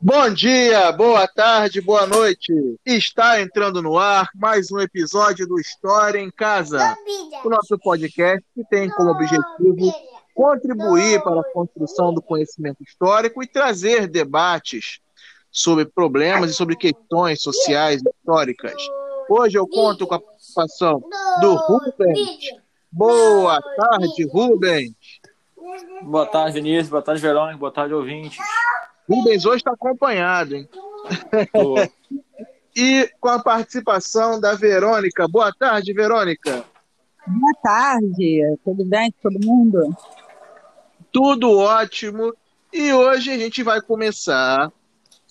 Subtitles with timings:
[0.00, 2.52] Bom dia, boa tarde, boa noite.
[2.84, 6.94] Está entrando no ar mais um episódio do História em Casa,
[7.42, 9.94] o nosso podcast que tem como objetivo
[10.34, 14.98] contribuir para a construção do conhecimento histórico e trazer debates
[15.50, 18.74] sobre problemas e sobre questões sociais e históricas.
[19.30, 21.02] Hoje eu conto com a participação
[21.40, 22.40] do Rubens.
[22.90, 24.92] Boa tarde, Rubens.
[26.02, 26.90] Boa tarde, Vinícius.
[26.90, 27.58] Boa tarde, Verônica.
[27.58, 28.38] Boa tarde, ouvintes.
[29.08, 30.68] Rubens hoje está acompanhado, hein?
[32.74, 35.28] e com a participação da Verônica.
[35.28, 36.64] Boa tarde, Verônica.
[37.26, 38.40] Boa tarde.
[38.64, 39.96] Tudo bem com todo mundo?
[41.12, 42.34] Tudo ótimo.
[42.72, 44.72] E hoje a gente vai começar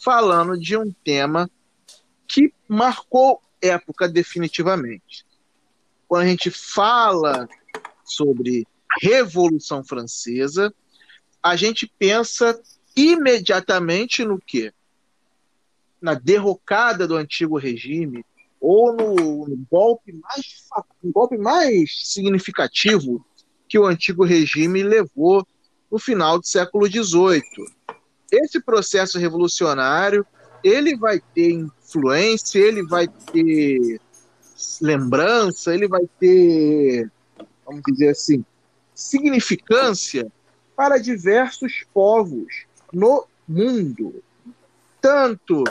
[0.01, 1.49] falando de um tema
[2.27, 5.25] que marcou época definitivamente.
[6.07, 7.47] Quando a gente fala
[8.03, 8.65] sobre
[9.01, 10.73] Revolução Francesa,
[11.41, 12.59] a gente pensa
[12.95, 14.71] imediatamente no quê?
[16.01, 18.25] Na derrocada do antigo regime
[18.59, 20.67] ou no, no golpe mais
[21.03, 23.25] golpe mais significativo
[23.67, 25.45] que o antigo regime levou
[25.91, 27.41] no final do século XVIII.
[28.31, 30.25] Esse processo revolucionário
[30.63, 33.99] ele vai ter influência, ele vai ter
[34.81, 37.11] lembrança, ele vai ter,
[37.65, 38.45] vamos dizer assim,
[38.95, 40.31] significância
[40.75, 44.23] para diversos povos no mundo,
[45.01, 45.63] tanto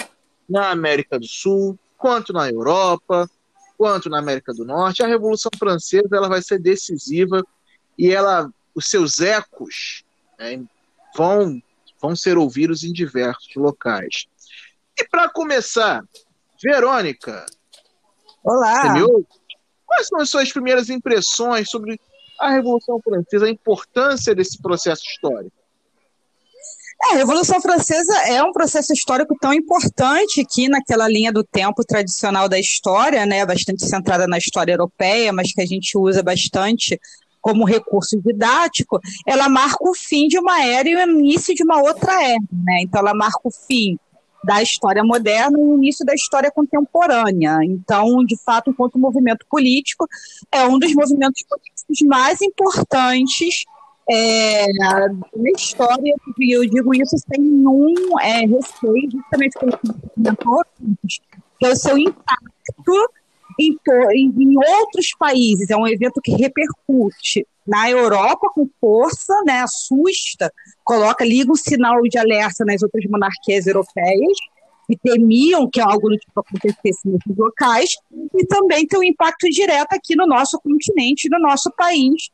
[0.48, 3.30] na América do Sul, quanto na Europa,
[3.78, 5.02] quanto na América do Norte.
[5.02, 7.42] A Revolução Francesa ela vai ser decisiva
[7.96, 10.04] e ela, os seus ecos
[10.38, 10.62] né,
[11.16, 11.62] vão,
[12.00, 14.26] vão ser ouvidos em diversos locais.
[14.98, 16.04] E para começar,
[16.62, 17.46] Verônica.
[18.42, 18.94] Olá.
[19.86, 22.00] Quais são as suas primeiras impressões sobre
[22.40, 25.61] a Revolução Francesa, a importância desse processo histórico?
[27.04, 31.84] É, a Revolução Francesa é um processo histórico tão importante aqui naquela linha do tempo
[31.84, 36.98] tradicional da história, né, bastante centrada na história europeia, mas que a gente usa bastante
[37.40, 41.82] como recurso didático, ela marca o fim de uma era e o início de uma
[41.82, 42.82] outra era, né?
[42.82, 43.98] Então ela marca o fim
[44.44, 47.58] da história moderna e o início da história contemporânea.
[47.64, 50.06] Então, de fato, enquanto movimento político,
[50.52, 53.64] é um dos movimentos políticos mais importantes
[54.10, 59.78] é, na história, e eu digo isso sem nenhum é, respeito, justamente pelo
[61.58, 63.10] que é o seu impacto
[63.58, 63.78] em,
[64.14, 65.70] em, outros países.
[65.70, 70.52] É um evento que repercute na Europa com força, né, assusta,
[70.84, 74.38] coloca, liga um sinal de alerta nas outras monarquias europeias,
[74.88, 77.90] que temiam que algo do tipo acontecesse nesses locais,
[78.34, 82.30] e também tem um impacto direto aqui no nosso continente, no nosso país,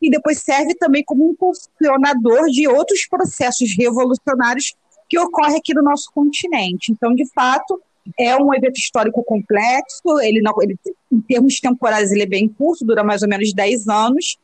[0.00, 4.74] e depois serve também como impulsionador de outros processos revolucionários
[5.08, 6.92] que ocorrem aqui no nosso continente.
[6.92, 7.80] Então, de fato,
[8.18, 10.78] é um evento histórico complexo, ele, não, ele
[11.12, 14.38] em termos temporais ele é bem curto, dura mais ou menos 10 anos,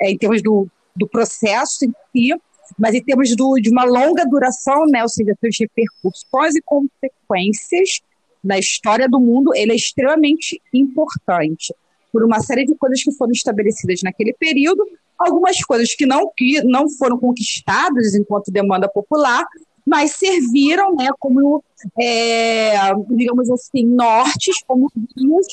[0.00, 2.34] é, em termos do, do processo em si,
[2.78, 8.00] mas em termos do, de uma longa duração, né, ou seja, seus repercussões e consequências
[8.42, 11.74] na história do mundo, ele é extremamente importante
[12.12, 14.84] por uma série de coisas que foram estabelecidas naquele período,
[15.18, 19.44] algumas coisas que não, que não foram conquistadas enquanto demanda popular,
[19.86, 21.62] mas serviram né, como,
[22.00, 25.46] é, digamos assim, nortes, como guias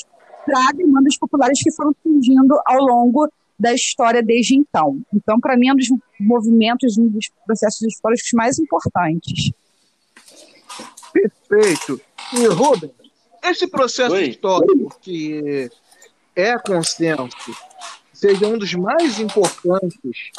[0.44, 3.28] para demandas populares que foram surgindo ao longo
[3.58, 5.00] da história desde então.
[5.12, 5.88] Então, para mim, é um dos
[6.18, 9.52] movimentos, um dos processos históricos mais importantes.
[11.12, 12.00] Perfeito.
[12.32, 12.92] E, Rubens,
[13.42, 14.28] esse processo Oi.
[14.28, 15.68] histórico que
[16.34, 17.36] é consenso
[18.20, 20.30] seja um dos mais importantes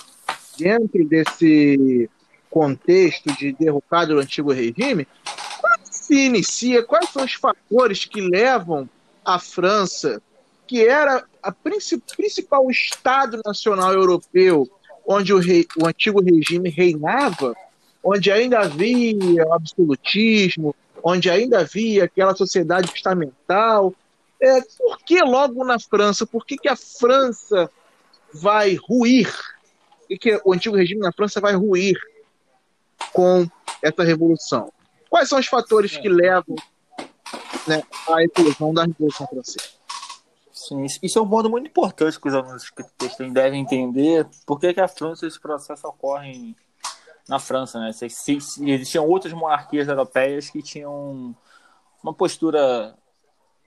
[0.58, 2.08] dentro desse
[2.47, 5.08] contexto de derrocada do antigo regime,
[5.59, 6.84] como se inicia?
[6.84, 8.88] Quais são os fatores que levam
[9.25, 10.22] a França,
[10.68, 14.69] que era a principal Estado nacional europeu,
[15.08, 17.56] onde o, rei, o antigo regime reinava,
[18.03, 23.92] onde ainda havia absolutismo, onde ainda havia aquela sociedade estamental,
[24.42, 26.26] é, por que logo na França?
[26.26, 27.70] Por que, que a França
[28.34, 29.32] vai ruir?
[30.10, 31.96] E que o antigo regime na França vai ruir
[33.14, 33.48] com
[33.82, 34.74] essa revolução?
[35.10, 36.56] Quais são os fatores que levam
[37.68, 39.82] né, à eclosão da Revolução Francesa?
[40.52, 42.84] Sim, isso é um ponto muito importante que os alunos que
[43.32, 46.56] devem entender por que, que a França, esse processo ocorre
[47.28, 47.80] na França.
[47.80, 47.94] Né?
[47.94, 51.36] Se, se, existiam outras monarquias europeias que tinham
[52.04, 52.96] uma postura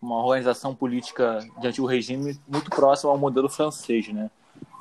[0.05, 4.31] uma organização política de antigo regime muito próxima ao modelo francês, né?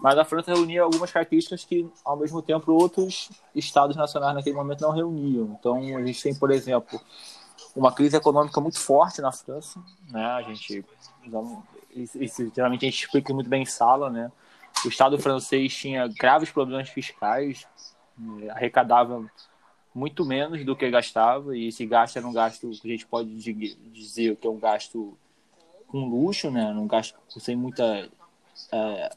[0.01, 4.81] Mas a França reunia algumas características que, ao mesmo tempo, outros estados nacionais naquele momento
[4.81, 5.55] não reuniam.
[5.57, 6.99] Então, a gente tem, por exemplo,
[7.73, 10.25] uma crise econômica muito forte na França, né?
[10.25, 10.85] A gente
[11.95, 14.31] isso, isso geralmente a gente explica muito bem em sala, né?
[14.83, 17.67] O Estado francês tinha graves problemas fiscais,
[18.41, 19.23] eh, arrecadava
[19.93, 23.29] muito menos do que gastava, e esse gasto era um gasto que a gente pode
[23.33, 25.17] dizer que é um gasto
[25.87, 26.65] com luxo, né?
[26.71, 28.09] Um gasto sem muita
[28.71, 29.15] é,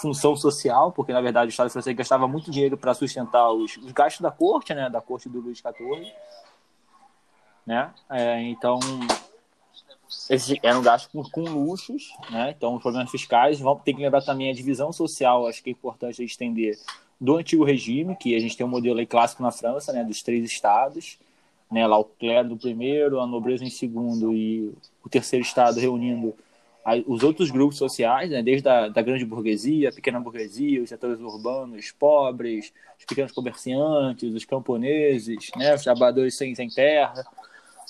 [0.00, 3.92] função social, porque na verdade o Estado francês gastava muito dinheiro para sustentar os, os,
[3.92, 4.88] gastos da corte, né?
[4.88, 6.12] Da corte do Luís XIV,
[7.66, 7.92] né?
[8.08, 8.78] É, então
[10.30, 12.54] esse era um gasto com, com, luxos, né?
[12.56, 13.58] Então, os problemas fiscais.
[13.58, 16.78] Vamos, tem que lembrar também a divisão social, acho que é importante estender,
[17.20, 20.04] do antigo regime, que a gente tem um modelo aí clássico na França, né?
[20.04, 21.18] Dos três estados,
[21.70, 21.86] né?
[21.86, 24.72] Lá o clero do primeiro, a nobreza em segundo e
[25.04, 26.34] o terceiro estado reunindo
[27.08, 28.42] os outros grupos sociais, né?
[28.42, 34.34] Desde a da grande burguesia, a pequena burguesia, os setores urbanos, pobres, os pequenos comerciantes,
[34.34, 35.74] os camponeses, né?
[35.74, 37.24] Os trabalhadores sem, sem terra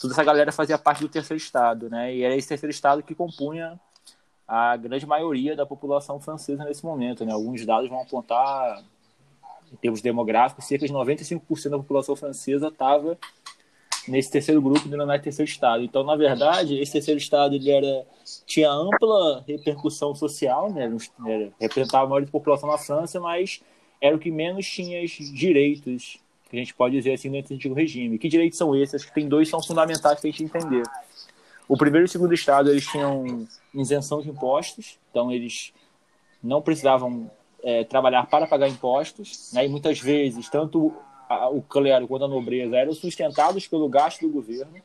[0.00, 2.14] toda essa galera fazia parte do terceiro estado, né?
[2.14, 3.78] E era esse terceiro estado que compunha
[4.46, 7.32] a grande maioria da população francesa nesse momento, né?
[7.32, 8.82] Alguns dados vão apontar,
[9.76, 13.19] em termos demográficos, cerca de 95% da população francesa estava
[14.08, 15.82] nesse terceiro grupo denominado terceiro estado.
[15.84, 18.06] Então, na verdade, esse terceiro estado ele era
[18.46, 20.90] tinha ampla repercussão social, né?
[21.26, 23.61] Era, representava a maioria da população na França, mas
[24.00, 26.19] era o que menos tinha direitos
[26.49, 28.19] que a gente pode dizer assim dentro do antigo regime.
[28.19, 28.94] Que direitos são esses?
[28.94, 30.84] Acho que tem dois são fundamentais para a gente entender.
[31.69, 35.73] O primeiro e o segundo estado eles tinham isenção de impostos, então eles
[36.43, 37.28] não precisavam
[37.66, 39.66] é, trabalhar para pagar impostos, né?
[39.66, 40.94] e muitas vezes tanto
[41.28, 44.76] a, o clero quanto a nobreza eram sustentados pelo gasto do governo.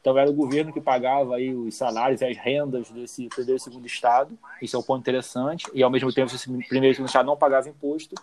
[0.00, 3.60] Então era o governo que pagava aí os salários e as rendas desse primeiro e
[3.60, 4.36] segundo estado.
[4.62, 5.66] Isso é um ponto interessante.
[5.74, 8.14] E ao mesmo tempo esse primeiro e segundo estado não pagava imposto.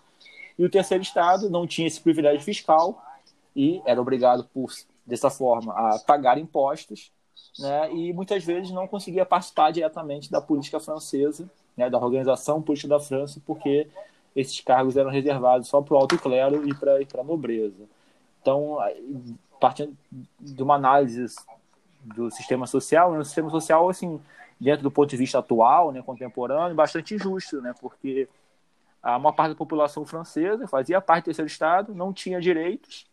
[0.58, 3.00] E o terceiro estado não tinha esse privilégio fiscal
[3.56, 4.72] e era obrigado, por
[5.06, 7.12] dessa forma, a pagar impostos,
[7.60, 7.94] né?
[7.94, 11.90] E muitas vezes não conseguia participar diretamente da política francesa, né?
[11.90, 13.88] Da organização política da França, porque
[14.36, 17.84] esses cargos eram reservados só para o alto clero e para a nobreza.
[18.42, 18.78] Então,
[19.60, 19.98] partindo
[20.40, 21.26] de uma análise
[22.04, 23.20] do sistema social, né?
[23.20, 24.20] o sistema social, assim,
[24.60, 27.74] dentro do ponto de vista atual, né, contemporâneo, bastante injusto, né?
[27.80, 28.28] Porque
[29.02, 33.08] a maior parte da população francesa fazia parte do terceiro estado, não tinha direitos,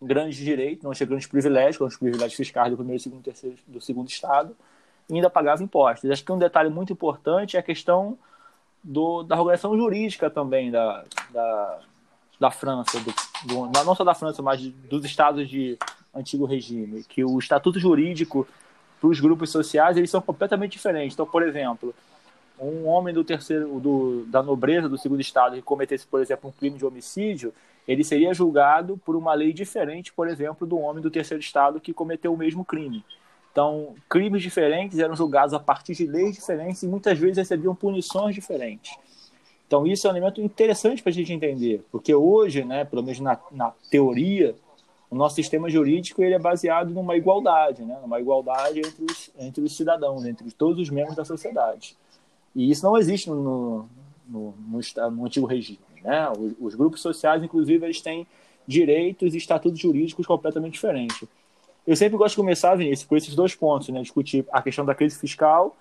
[0.00, 4.08] grandes direitos, não tinha grandes privilégios, grandes privilégios fiscais do primeiro, segundo, terceiro, do segundo
[4.08, 4.56] estado, e
[5.10, 6.10] ainda pagava impostos.
[6.10, 8.18] Acho que um detalhe muito importante é a questão
[8.82, 11.78] do, da organização jurídica também da, da,
[12.38, 13.14] da França, do,
[13.46, 15.78] do, não só da França, mas dos estados de
[16.14, 18.46] antigo regime, que o estatuto jurídico
[19.00, 21.14] para os grupos sociais eles são completamente diferentes.
[21.14, 21.94] Então, por exemplo,
[22.58, 26.52] um homem do terceiro, do, da nobreza do segundo estado que cometesse, por exemplo, um
[26.52, 27.52] crime de homicídio,
[27.86, 31.92] ele seria julgado por uma lei diferente, por exemplo, do homem do terceiro estado que
[31.92, 33.04] cometeu o mesmo crime.
[33.56, 38.34] Então, crimes diferentes eram julgados a partir de leis diferentes e muitas vezes recebiam punições
[38.34, 38.94] diferentes.
[39.66, 43.18] Então, isso é um elemento interessante para a gente entender, porque hoje, né, pelo menos
[43.18, 44.54] na, na teoria,
[45.10, 49.64] o nosso sistema jurídico ele é baseado numa igualdade, né, numa igualdade entre os, entre
[49.64, 51.96] os cidadãos, entre todos os membros da sociedade.
[52.54, 53.88] E isso não existe no,
[54.28, 54.80] no, no,
[55.12, 55.80] no antigo regime.
[56.02, 56.30] Né?
[56.32, 58.26] Os, os, grupos sociais, inclusive, eles têm
[58.66, 61.26] direitos e estatutos jurídicos completamente diferentes.
[61.86, 64.02] Eu sempre gosto de começar, Vinícius, por esses dois pontos, né?
[64.02, 65.76] discutir a questão da crise fiscal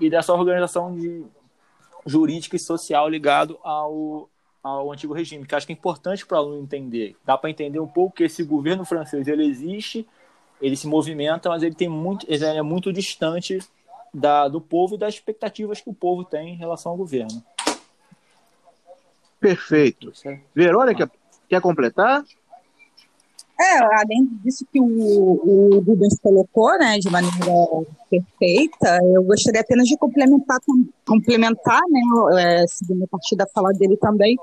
[0.00, 1.24] e dessa organização de
[2.06, 4.30] jurídica e social ligado ao,
[4.62, 7.16] ao antigo regime, que acho que é importante para o aluno entender.
[7.24, 10.08] Dá para entender um pouco que esse governo francês ele existe,
[10.60, 13.58] ele se movimenta, mas ele tem muito, ele é muito distante
[14.12, 17.42] da, do povo e das expectativas que o povo tem em relação ao governo.
[19.38, 20.12] Perfeito.
[20.54, 21.10] Verônica,
[21.48, 22.24] quer completar?
[23.62, 27.36] É, além disso que o, o Rubens colocou, né, de maneira
[28.10, 30.58] perfeita, eu gostaria apenas de complementar,
[31.06, 32.00] complementar né,
[32.42, 34.36] é, seguindo a partir da fala dele também,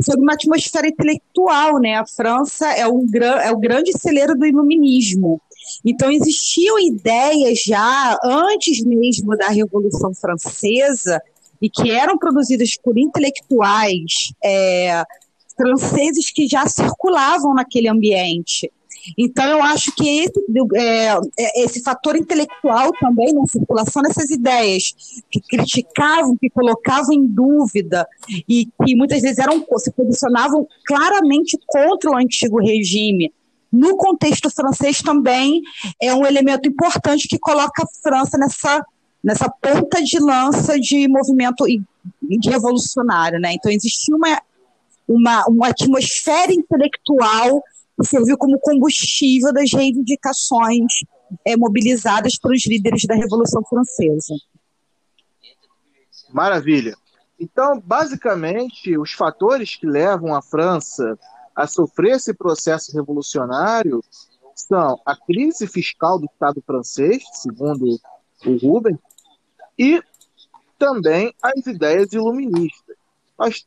[0.00, 3.06] sobre uma atmosfera intelectual, né, a França é o,
[3.42, 5.40] é o grande celeiro do iluminismo,
[5.84, 11.20] então, existiam ideias já antes mesmo da Revolução Francesa
[11.60, 15.02] e que eram produzidas por intelectuais é,
[15.56, 18.70] franceses que já circulavam naquele ambiente.
[19.16, 20.32] Então, eu acho que esse,
[20.74, 27.26] é, é, esse fator intelectual também na circulação dessas ideias, que criticavam, que colocavam em
[27.26, 28.06] dúvida
[28.48, 33.32] e que muitas vezes eram, se posicionavam claramente contra o antigo regime,
[33.72, 35.60] no contexto francês também
[36.00, 38.84] é um elemento importante que coloca a França nessa,
[39.22, 41.64] nessa ponta de lança de movimento
[42.44, 43.52] revolucionário, né?
[43.52, 44.40] Então existia uma,
[45.06, 47.62] uma, uma atmosfera intelectual
[47.98, 50.92] que serviu como combustível das reivindicações
[51.44, 54.34] é, mobilizadas pelos líderes da Revolução Francesa.
[56.32, 56.94] Maravilha.
[57.38, 61.18] Então, basicamente, os fatores que levam a França
[61.54, 64.02] a sofrer esse processo revolucionário
[64.54, 67.98] são a crise fiscal do Estado francês, segundo
[68.44, 68.98] o Rubens,
[69.78, 70.02] e
[70.78, 72.96] também as ideias iluministas,
[73.38, 73.66] mas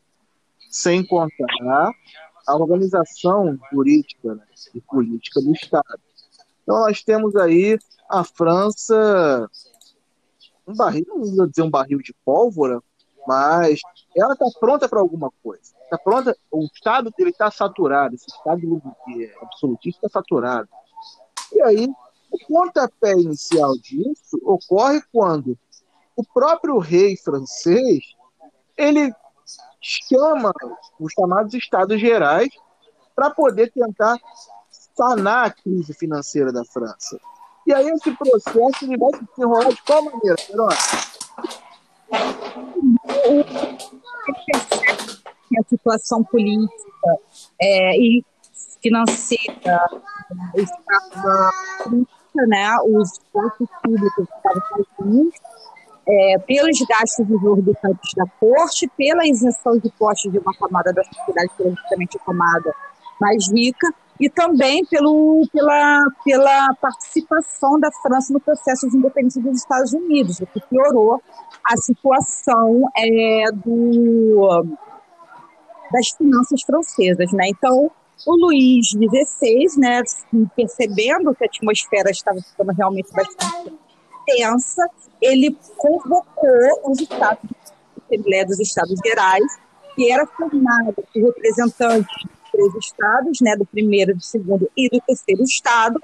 [0.69, 1.91] sem contar
[2.47, 5.99] a organização jurídica né, e política do Estado.
[6.63, 7.77] Então nós temos aí
[8.09, 9.49] a França,
[10.67, 12.81] um barril, não vou dizer um barril de pólvora,
[13.27, 13.79] mas
[14.15, 15.73] ela está pronta para alguma coisa.
[15.83, 18.81] Está pronta, o Estado dele está saturado, esse Estado
[19.41, 20.69] absolutista está saturado.
[21.51, 21.87] E aí,
[22.31, 25.57] o pontapé inicial disso ocorre quando
[26.15, 28.03] o próprio rei francês
[28.77, 29.11] ele
[29.81, 30.51] chama
[30.99, 32.49] os chamados Estados Gerais
[33.15, 34.17] para poder tentar
[34.95, 37.19] sanar a crise financeira da França.
[37.65, 40.81] E aí esse processo ele vai se desenrolar de qual maneira, Verônica?
[45.57, 47.17] A situação política
[47.59, 48.25] é, e
[48.81, 49.89] financeira
[50.55, 51.51] estava
[52.47, 55.35] né, os postos públicos estavam sozinhos,
[56.09, 61.51] é, pelos gastos exorbitantes da corte, pela isenção de postos de uma camada da sociedade
[61.55, 62.73] politicamente tomada
[63.21, 63.87] mais rica,
[64.19, 70.39] e também pelo, pela, pela participação da França no processo de independência dos Estados Unidos,
[70.41, 71.21] o que piorou
[71.63, 74.65] a situação é, do,
[75.91, 77.31] das finanças francesas.
[77.31, 77.47] Né?
[77.47, 77.89] Então,
[78.27, 80.01] o Luís XVI, né,
[80.53, 83.73] percebendo que a atmosfera estava ficando realmente bastante
[84.29, 84.87] tensa,
[85.21, 89.45] ele convocou os estados, a Assembleia dos Estados Gerais,
[89.95, 95.01] que era formada por representantes dos três estados, né, do primeiro, do segundo e do
[95.01, 95.99] terceiro estado,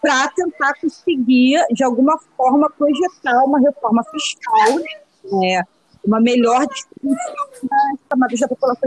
[0.00, 4.78] para tentar conseguir, de alguma forma, projetar uma reforma fiscal,
[5.40, 5.62] né,
[6.04, 8.40] uma melhor distribuição das camadas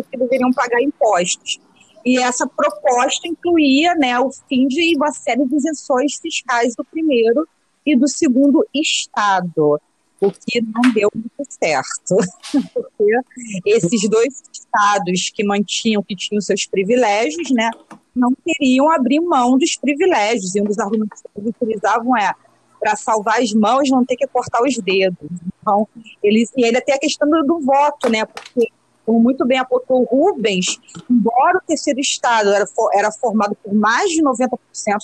[0.10, 1.60] que deveriam pagar impostos.
[2.05, 7.46] E essa proposta incluía né, o fim de uma série de isenções fiscais do primeiro
[7.86, 9.79] e do segundo estado,
[10.21, 12.15] o que não deu muito certo.
[12.74, 13.21] Porque
[13.65, 17.69] esses dois estados que mantinham, que tinham seus privilégios, né,
[18.15, 20.55] não queriam abrir mão dos privilégios.
[20.55, 22.33] E um dos argumentos que eles utilizavam é
[22.79, 25.29] para salvar as mãos, não ter que cortar os dedos.
[25.62, 25.88] Então,
[26.24, 28.25] eles, e ainda tem a questão do, do voto, né?
[28.25, 28.69] Porque
[29.05, 34.21] como muito bem apontou Rubens, embora o terceiro estado era, era formado por mais de
[34.21, 34.57] 90%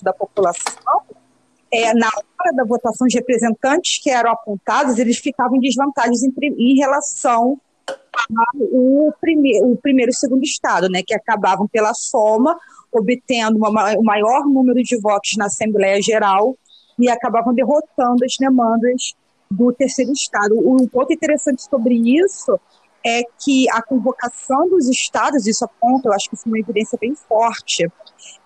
[0.04, 1.02] da população,
[1.76, 6.72] é, na hora da votação de representantes que eram apontados, eles ficavam em desvantagem em,
[6.72, 12.58] em relação ao prime, o primeiro e segundo estado, né, que acabavam pela soma,
[12.92, 16.58] obtendo uma, o maior número de votos na Assembleia Geral
[16.98, 19.14] e acabavam derrotando as demandas
[19.52, 20.56] do terceiro estado.
[20.58, 22.60] Um ponto interessante sobre isso
[23.06, 26.98] é que a convocação dos estados, isso aponta, eu acho que isso é uma evidência
[27.00, 27.88] bem forte,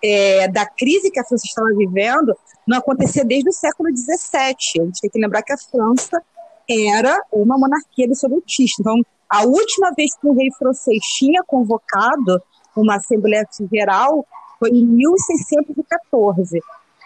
[0.04, 2.36] é, da crise que a França estava vivendo,
[2.68, 4.82] não acontecia desde o século XVII.
[4.82, 6.22] A gente tem que lembrar que a França
[6.70, 8.82] era uma monarquia absolutista.
[8.82, 12.42] Então, a última vez que o rei francês tinha convocado
[12.76, 14.26] uma Assembleia Geral
[14.60, 16.60] foi em 1614.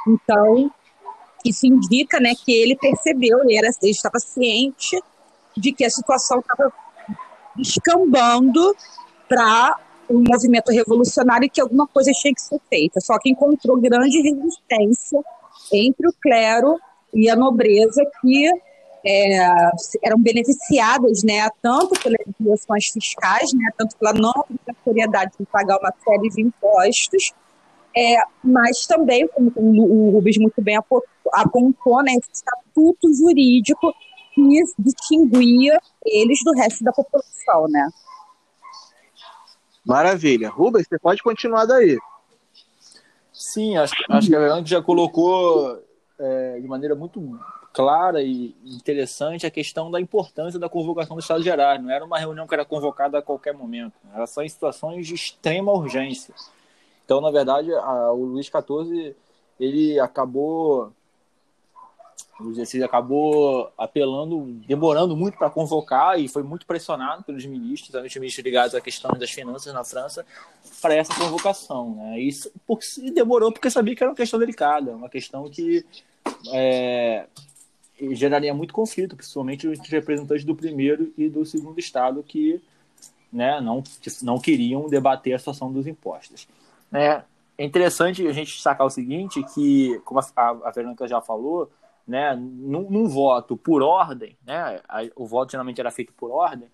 [0.08, 0.72] Então,
[1.46, 5.00] isso indica né, que ele percebeu, ele, era, ele estava ciente
[5.56, 6.74] de que a situação estava
[7.58, 8.76] escambando
[9.28, 9.78] para
[10.10, 13.00] um movimento revolucionário que alguma coisa tinha que ser feita.
[13.00, 15.20] Só que encontrou grande resistência
[15.72, 16.80] entre o clero
[17.14, 18.50] e a nobreza que
[19.06, 19.70] é,
[20.02, 25.94] eram beneficiadas né, tanto pelas isenções fiscais, né, tanto pela não obrigatoriedade de pagar uma
[26.04, 27.34] série de impostos,
[27.96, 33.94] é, mas também, como o Rubens muito bem apontou, né, esse estatuto jurídico
[34.34, 37.90] que distinguia eles do resto da população, né?
[39.86, 40.50] Maravilha.
[40.50, 41.98] Rubens, você pode continuar daí.
[43.32, 45.82] Sim, acho, acho que a Verônica já colocou
[46.18, 47.40] é, de maneira muito
[47.74, 51.82] clara e interessante a questão da importância da convocação do Estado Gerais.
[51.82, 53.94] Não era uma reunião que era convocada a qualquer momento.
[54.14, 56.34] Era só em situações de extrema urgência.
[57.04, 59.16] Então, na verdade, a, o Luiz XIV
[59.60, 60.92] ele acabou
[62.40, 68.16] o XVI acabou apelando, demorando muito para convocar e foi muito pressionado pelos ministros, os
[68.16, 70.26] ministros ligados à questão das finanças na França,
[70.82, 71.96] para essa convocação.
[71.96, 72.20] Né?
[72.20, 72.52] Isso
[73.14, 75.86] demorou porque sabia que era uma questão delicada, uma questão que
[76.52, 77.28] é,
[78.14, 82.60] geraria muito conflito, principalmente os representantes do primeiro e do segundo estado que
[83.32, 83.84] né, não,
[84.22, 86.48] não queriam debater a situação dos impostos.
[86.92, 87.24] É
[87.58, 91.70] interessante a gente destacar o seguinte, que, como a, a Verônica já falou,
[92.08, 96.70] né, num, num, voto por ordem, né, a, o voto geralmente era feito por ordem,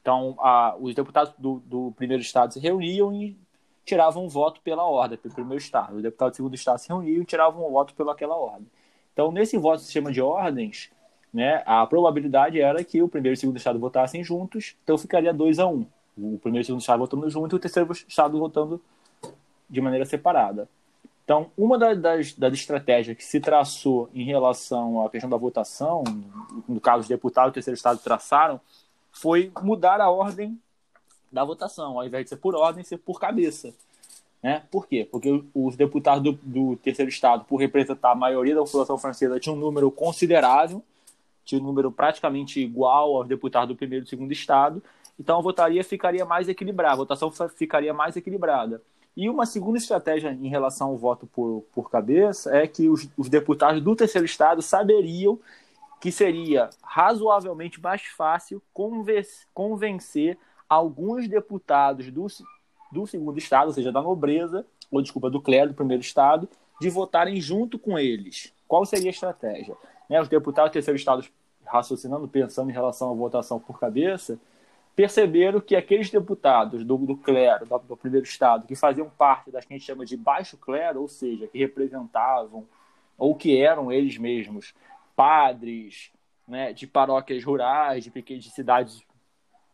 [0.00, 3.36] então a, os deputados do, do primeiro estado se reuniam e
[3.84, 5.96] tiravam um voto pela ordem, pelo primeiro estado.
[5.96, 8.66] Os deputados do segundo estado se reuniam e tiravam um voto pelaquela ordem.
[9.12, 10.90] Então, nesse voto sistema de ordens,
[11.32, 15.32] né, a probabilidade era que o primeiro e o segundo estado votassem juntos, então ficaria
[15.32, 15.74] 2 a 1
[16.16, 16.34] um.
[16.34, 18.80] O primeiro e o segundo estado votando junto e o terceiro estado votando
[19.68, 20.68] de maneira separada.
[21.28, 26.02] Então, uma das, das, estratégias que se traçou em relação à questão da votação,
[26.66, 28.58] no caso os deputados do terceiro estado traçaram,
[29.12, 30.58] foi mudar a ordem
[31.30, 33.74] da votação, ao invés de ser por ordem, ser por cabeça.
[34.42, 34.62] Né?
[34.70, 35.06] Por quê?
[35.10, 39.54] Porque os deputados do, do terceiro estado, por representar a maioria da população francesa, tinham
[39.54, 40.82] um número considerável,
[41.44, 44.82] tinha um número praticamente igual aos deputados do primeiro e segundo estado,
[45.20, 48.80] então a votaria ficaria mais equilibrada, a votação ficaria mais equilibrada.
[49.16, 53.28] E uma segunda estratégia em relação ao voto por, por cabeça é que os, os
[53.28, 55.38] deputados do terceiro estado saberiam
[56.00, 58.62] que seria razoavelmente mais fácil
[59.52, 60.38] convencer
[60.68, 62.26] alguns deputados do,
[62.92, 66.48] do segundo estado, ou seja, da nobreza, ou desculpa, do clero do primeiro estado,
[66.80, 68.52] de votarem junto com eles.
[68.66, 69.76] Qual seria a estratégia?
[70.08, 71.24] Né, os deputados do terceiro estado,
[71.64, 74.38] raciocinando, pensando em relação à votação por cabeça,
[74.98, 79.64] perceberam que aqueles deputados do, do clero, do, do, primeiro estado, que faziam parte das
[79.64, 82.66] que a gente chama de baixo clero, ou seja, que representavam
[83.16, 84.74] ou que eram eles mesmos
[85.14, 86.10] padres
[86.48, 89.00] né, de paróquias rurais, de pequenas de cidades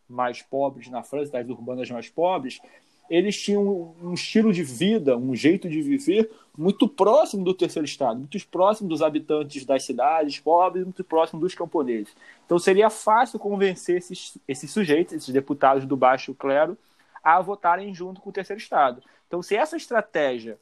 [0.07, 2.61] mais pobres na França, cidades urbanas mais pobres,
[3.09, 8.19] eles tinham um estilo de vida, um jeito de viver muito próximo do terceiro estado,
[8.19, 12.15] muito próximo dos habitantes das cidades pobres, muito próximo dos camponeses.
[12.47, 16.79] Então seria fácil convencer esses, esses sujeitos, esses deputados do baixo clero,
[17.23, 19.03] a votarem junto com o terceiro estado.
[19.27, 20.59] Então, se essa estratégia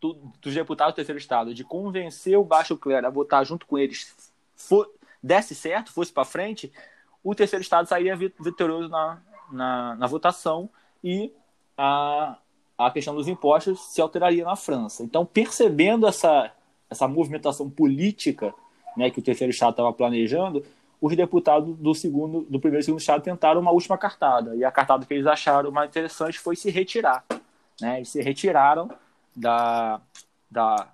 [0.00, 3.76] do, dos deputados do terceiro estado de convencer o baixo clero a votar junto com
[3.76, 4.88] eles for,
[5.22, 6.72] desse certo, fosse para frente,
[7.22, 10.70] o terceiro estado sairia vitorioso na, na, na votação
[11.02, 11.32] e
[11.76, 12.36] a,
[12.78, 15.02] a questão dos impostos se alteraria na França.
[15.02, 16.50] Então, percebendo essa,
[16.90, 18.54] essa movimentação política
[18.96, 20.64] né, que o terceiro estado estava planejando,
[21.00, 24.54] os deputados do segundo, do primeiro e segundo estado tentaram uma última cartada.
[24.56, 27.24] E a cartada que eles acharam mais interessante foi se retirar.
[27.80, 27.96] Né?
[27.96, 28.90] Eles se retiraram
[29.34, 30.00] da,
[30.50, 30.88] da,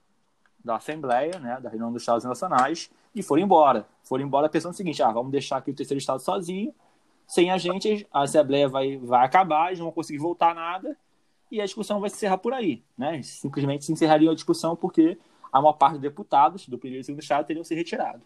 [0.64, 3.86] da Assembleia, né, da reunião dos Estados Nacionais, e foram embora.
[4.02, 6.74] Foram embora pensando o seguinte: ah, vamos deixar aqui o terceiro estado sozinho,
[7.30, 10.96] sem a gente, a Assembleia vai, vai acabar, eles não vão conseguir voltar nada,
[11.48, 12.82] e a discussão vai se encerrar por aí.
[12.98, 13.22] Né?
[13.22, 15.16] Simplesmente se encerraria a discussão porque
[15.52, 18.20] a maior parte dos deputados do primeiro e segundo estado teriam se retirado.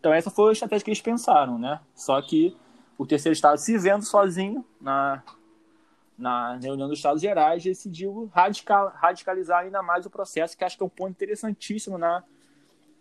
[0.00, 1.80] Então essa foi a estratégia que eles pensaram, né?
[1.94, 2.56] Só que
[2.98, 5.22] o terceiro estado se vendo sozinho na,
[6.18, 10.82] na reunião dos Estados Gerais decidiu radical, radicalizar ainda mais o processo, que acho que
[10.82, 12.24] é um ponto interessantíssimo na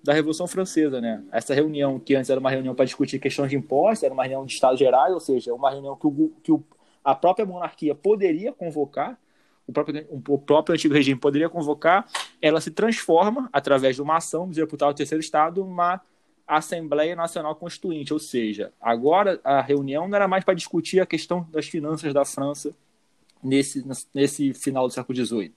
[0.04, 1.24] da Revolução Francesa, né?
[1.32, 4.46] Essa reunião, que antes era uma reunião para discutir questões de impostos, era uma reunião
[4.46, 6.64] de Estados Gerais, ou seja, uma reunião que, o, que o,
[7.04, 9.20] a própria monarquia poderia convocar,
[9.68, 12.08] o próprio, o próprio antigo regime poderia convocar,
[12.42, 16.00] ela se transforma, através de uma ação dos deputados do terceiro Estado, uma
[16.48, 21.46] Assembleia Nacional Constituinte, ou seja, agora a reunião não era mais para discutir a questão
[21.52, 22.74] das finanças da França
[23.44, 25.54] nesse, nesse final do século XVIII,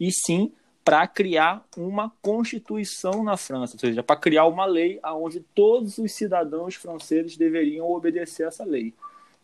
[0.00, 0.50] e sim
[0.84, 6.12] para criar uma constituição na França, ou seja, para criar uma lei onde todos os
[6.12, 8.92] cidadãos franceses deveriam obedecer essa lei,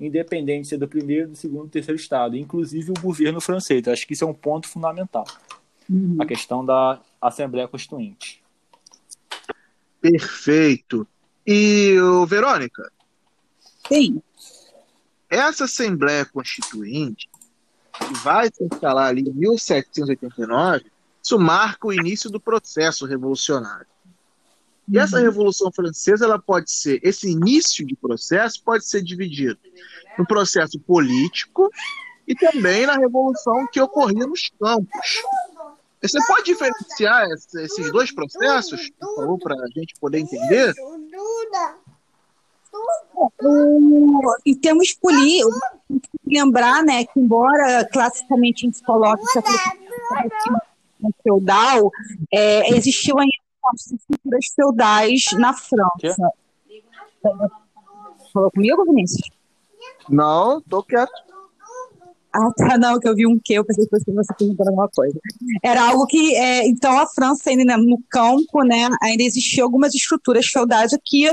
[0.01, 3.87] independente se é do primeiro, do segundo, do terceiro estado, inclusive o governo francês.
[3.87, 5.24] Acho que isso é um ponto fundamental,
[5.88, 6.16] uhum.
[6.18, 8.42] a questão da Assembleia Constituinte.
[10.01, 11.07] Perfeito.
[11.46, 11.94] E,
[12.27, 12.90] Verônica?
[13.87, 14.20] Sim.
[15.31, 17.29] Essa Assembleia Constituinte,
[17.92, 20.87] que vai se instalar ali em 1789,
[21.22, 23.87] isso marca o início do processo revolucionário.
[24.88, 25.02] E uhum.
[25.02, 29.59] essa Revolução Francesa, ela pode ser, esse início de processo pode ser dividido
[30.18, 31.70] no processo político
[32.26, 35.22] e também na revolução que ocorria nos campos.
[36.00, 40.72] Você pode diferenciar esses dois processos, por favor, para a gente poder entender?
[44.46, 45.54] Em termos políticos,
[46.24, 49.42] lembrar né, que, embora classicamente a gente coloque essa
[51.23, 51.91] feudal,
[52.33, 53.33] é, existiam ainda
[53.77, 56.31] estruturas feudais na França.
[58.33, 59.31] Falou comigo, Vinícius?
[60.09, 61.29] Não, tô quieto.
[62.31, 65.19] Ah, tá, não, que eu vi um que, eu pensei que você perguntando alguma coisa.
[65.63, 69.95] Era algo que, é, então, a França ainda né, no campo, né, ainda existiam algumas
[69.95, 71.27] estruturas feudais que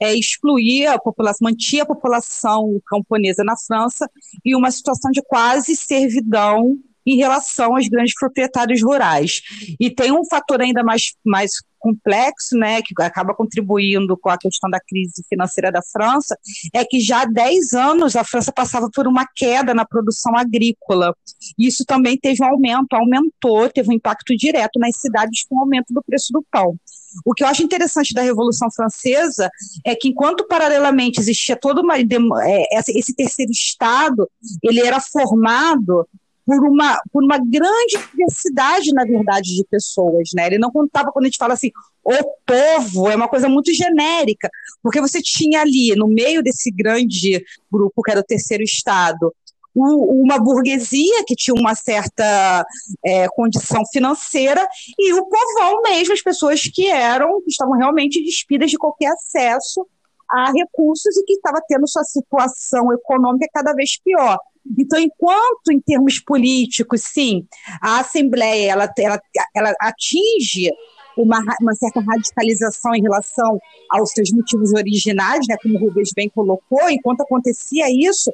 [0.00, 4.10] é, excluía a população, mantia a população camponesa na França
[4.44, 9.40] e uma situação de quase servidão em relação aos grandes proprietários rurais.
[9.78, 14.68] E tem um fator ainda mais, mais complexo, né, que acaba contribuindo com a questão
[14.70, 16.36] da crise financeira da França,
[16.74, 21.14] é que já há 10 anos a França passava por uma queda na produção agrícola.
[21.58, 25.92] Isso também teve um aumento, aumentou, teve um impacto direto nas cidades com o aumento
[25.92, 26.76] do preço do pão.
[27.24, 29.50] O que eu acho interessante da Revolução Francesa
[29.84, 34.28] é que, enquanto paralelamente existia todo uma, é, esse terceiro Estado,
[34.62, 36.06] ele era formado
[36.50, 40.30] por uma, por uma grande diversidade, na verdade, de pessoas.
[40.34, 40.48] Né?
[40.48, 41.70] Ele não contava quando a gente fala assim,
[42.02, 44.50] o povo, é uma coisa muito genérica,
[44.82, 49.32] porque você tinha ali, no meio desse grande grupo, que era o terceiro Estado,
[49.72, 52.66] uma burguesia que tinha uma certa
[53.06, 54.66] é, condição financeira
[54.98, 59.86] e o povão mesmo, as pessoas que eram, que estavam realmente despidas de qualquer acesso
[60.28, 64.36] a recursos e que estava tendo sua situação econômica cada vez pior.
[64.78, 67.46] Então, enquanto em termos políticos, sim,
[67.80, 69.20] a Assembleia ela, ela,
[69.54, 70.70] ela atinge
[71.16, 73.58] uma, uma, certa radicalização em relação
[73.90, 78.32] aos seus motivos originais, né, como o Rubens bem colocou, enquanto acontecia isso,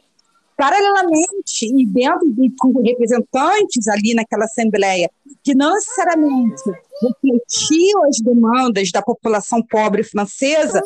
[0.57, 5.11] paralelamente, e dentro de com representantes ali naquela Assembleia,
[5.43, 6.63] que não necessariamente
[7.03, 10.83] refletiam as demandas da população pobre francesa,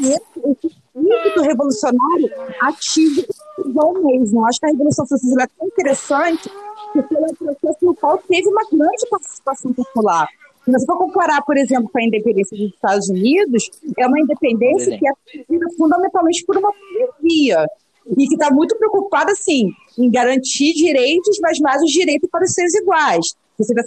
[0.00, 2.30] esse, espírito revolucionário
[2.60, 3.24] ativo
[3.66, 4.44] igual mesmo.
[4.46, 6.50] Acho que a Revolução Francesa é tão interessante
[6.92, 10.28] porque ela é um processo no qual teve uma grande participação popular.
[10.64, 14.98] Se você for comparar, por exemplo, com a independência dos Estados Unidos, é uma independência
[14.98, 17.66] que é decidida fundamentalmente por uma burguesia
[18.16, 22.52] e que está muito preocupada, assim, em garantir direitos, mas mais os direitos para os
[22.52, 23.34] seus iguais.
[23.58, 23.82] Você vê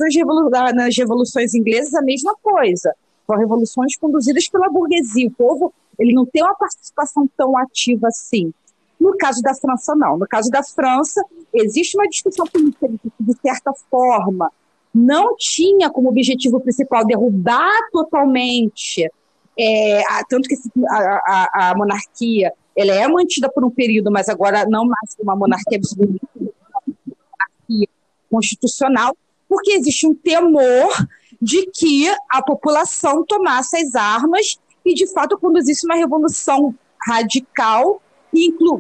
[0.74, 2.94] nas revoluções inglesas a mesma coisa.
[3.26, 5.28] São revoluções conduzidas pela burguesia.
[5.28, 8.52] O povo ele não tem uma participação tão ativa assim.
[9.00, 10.18] No caso da França, não.
[10.18, 12.88] No caso da França, existe uma discussão política
[13.20, 14.52] de certa forma,
[14.94, 19.08] não tinha como objetivo principal derrubar totalmente,
[19.58, 20.56] é, a, tanto que
[20.90, 25.36] a, a, a, monarquia ela é mantida por um período, mas agora não mais uma
[25.36, 26.52] monarquia absoluta, uma
[26.90, 27.88] monarquia
[28.30, 29.16] constitucional,
[29.48, 30.90] porque existe um temor
[31.42, 36.74] de que a população tomasse as armas e, de fato, conduzisse uma revolução
[37.08, 38.02] radical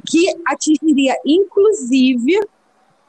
[0.07, 2.39] que atingiria, inclusive,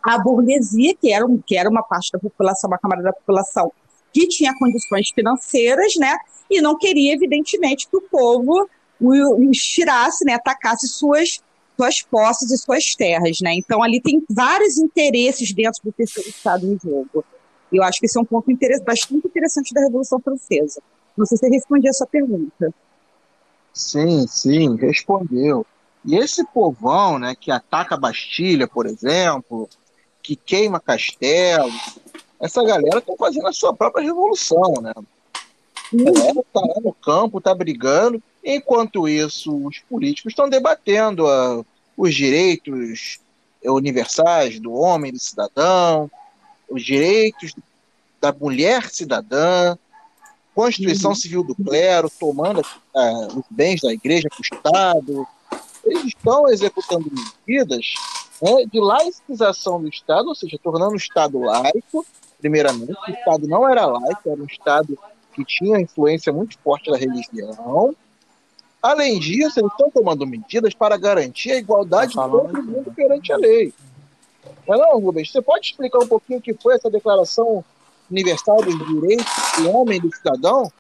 [0.03, 3.73] a burguesia, que era, que era uma parte da população, uma camada da população
[4.13, 6.17] que tinha condições financeiras, né?
[6.51, 8.69] E não queria, evidentemente, que o povo
[9.01, 10.35] os tirasse, né?
[10.35, 11.41] Atacasse suas
[11.75, 13.55] suas posses e suas terras, né?
[13.55, 17.25] Então ali tem vários interesses dentro do terceiro estado em jogo.
[17.73, 18.47] Eu acho que esse é um ponto
[18.85, 20.83] bastante interessante da Revolução Francesa.
[21.17, 22.75] Não sei se você respondeu a sua pergunta.
[23.73, 25.67] Sim, sim, respondeu.
[26.05, 29.69] E esse povão, né, que ataca a Bastilha, por exemplo,
[30.23, 31.73] que queima castelo,
[32.41, 34.93] essa galera está fazendo a sua própria revolução, né?
[34.97, 41.65] A galera está lá no campo, está brigando, enquanto isso os políticos estão debatendo uh,
[41.97, 43.21] os direitos
[43.65, 46.11] universais do homem, do cidadão,
[46.69, 47.55] os direitos
[48.21, 49.77] da mulher cidadã,
[50.55, 51.17] Constituição uhum.
[51.17, 55.27] Civil do Clero, tomando uh, os bens da igreja para o Estado.
[55.85, 57.11] Eles estão executando
[57.47, 57.95] medidas
[58.41, 62.07] né, de laicização do Estado, ou seja, tornando o Estado laico,
[62.39, 62.93] primeiramente.
[62.93, 64.99] O Estado não era laico, era um Estado
[65.35, 67.97] que tinha influência muito forte da religião.
[68.83, 73.33] Além disso, eles estão tomando medidas para garantir a igualdade tá de todo mundo perante
[73.33, 73.73] a lei.
[74.67, 75.31] Não, é não, Rubens?
[75.31, 77.65] Você pode explicar um pouquinho o que foi essa declaração
[78.13, 79.27] universal dos direitos
[79.59, 80.71] do homem do cidadão?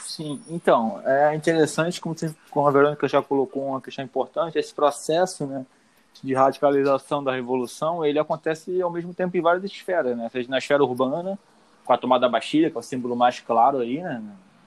[0.00, 4.74] Sim, então, é interessante, como, você, como a Verônica já colocou uma questão importante, esse
[4.74, 5.64] processo né,
[6.22, 10.28] de radicalização da revolução, ele acontece ao mesmo tempo em várias esferas, né?
[10.30, 11.38] Seja na esfera urbana,
[11.84, 14.22] com a tomada da Bastilha, que é o símbolo mais claro aí, né,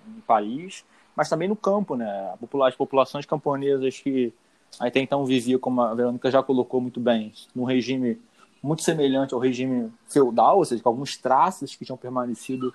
[0.07, 0.83] no país,
[1.15, 2.33] mas também no campo, né?
[2.65, 4.33] As populações camponesas que
[4.79, 8.19] até então viviam, como a Verônica já colocou muito bem, num regime
[8.65, 12.73] muito semelhante ao regime feudal, ou seja, com alguns traços que tinham permanecido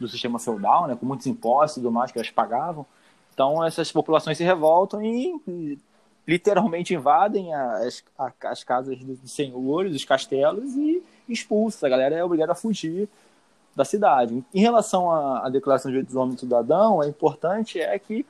[0.00, 2.86] do sistema feudal, né, com muitos impostos e tudo mais que elas pagavam.
[3.34, 5.78] Então, essas populações se revoltam e,
[6.26, 8.02] literalmente invadem as,
[8.44, 11.86] as casas dos senhores, os castelos e expulsam.
[11.86, 13.08] A galera é obrigada a fugir
[13.76, 14.42] da cidade.
[14.54, 18.24] Em relação à, Declaração de Direitos do Homem e Cidadão, é importante é que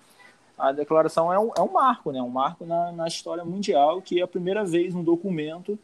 [0.58, 2.22] a declaração é um, é um marco, né?
[2.22, 5.78] um marco na, na história mundial, que é a primeira vez um documento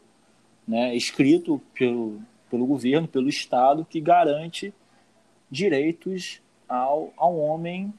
[0.69, 4.71] né, escrito pelo, pelo governo, pelo Estado, que garante
[5.49, 7.91] direitos ao, ao homem,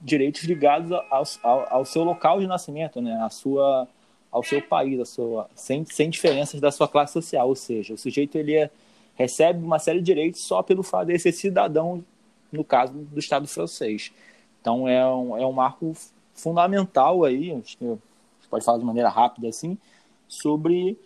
[0.00, 3.20] direitos ligados ao, ao, ao seu local de nascimento, né?
[3.22, 3.86] a sua,
[4.32, 7.46] ao seu país, a sua, sem, sem diferenças da sua classe social.
[7.46, 8.70] Ou seja, o sujeito ele é,
[9.14, 12.02] recebe uma série de direitos só pelo fato de ser cidadão,
[12.50, 14.10] no caso do Estado francês.
[14.62, 15.92] Então é um, é um marco
[16.32, 17.98] fundamental aí, acho que
[18.48, 19.76] pode falar de maneira rápida assim,
[20.26, 20.96] sobre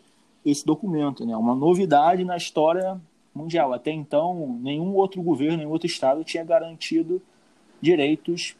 [0.44, 1.36] esse documento, né?
[1.36, 3.00] Uma novidade na história
[3.34, 3.72] mundial.
[3.72, 7.20] Até então, nenhum outro governo, nenhum outro estado tinha garantido
[7.80, 8.56] direitos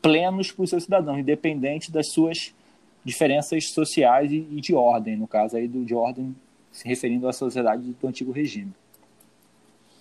[0.00, 2.54] plenos para os seus cidadãos, independente das suas
[3.04, 6.34] diferenças sociais e, de ordem, no caso aí do de ordem
[6.70, 8.72] se referindo à sociedade do antigo regime.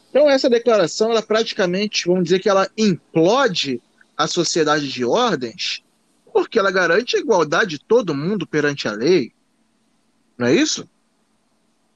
[0.09, 3.81] Então essa declaração, ela praticamente, vamos dizer que ela implode
[4.17, 5.83] a sociedade de ordens
[6.31, 9.33] porque ela garante a igualdade de todo mundo perante a lei.
[10.37, 10.89] Não é isso?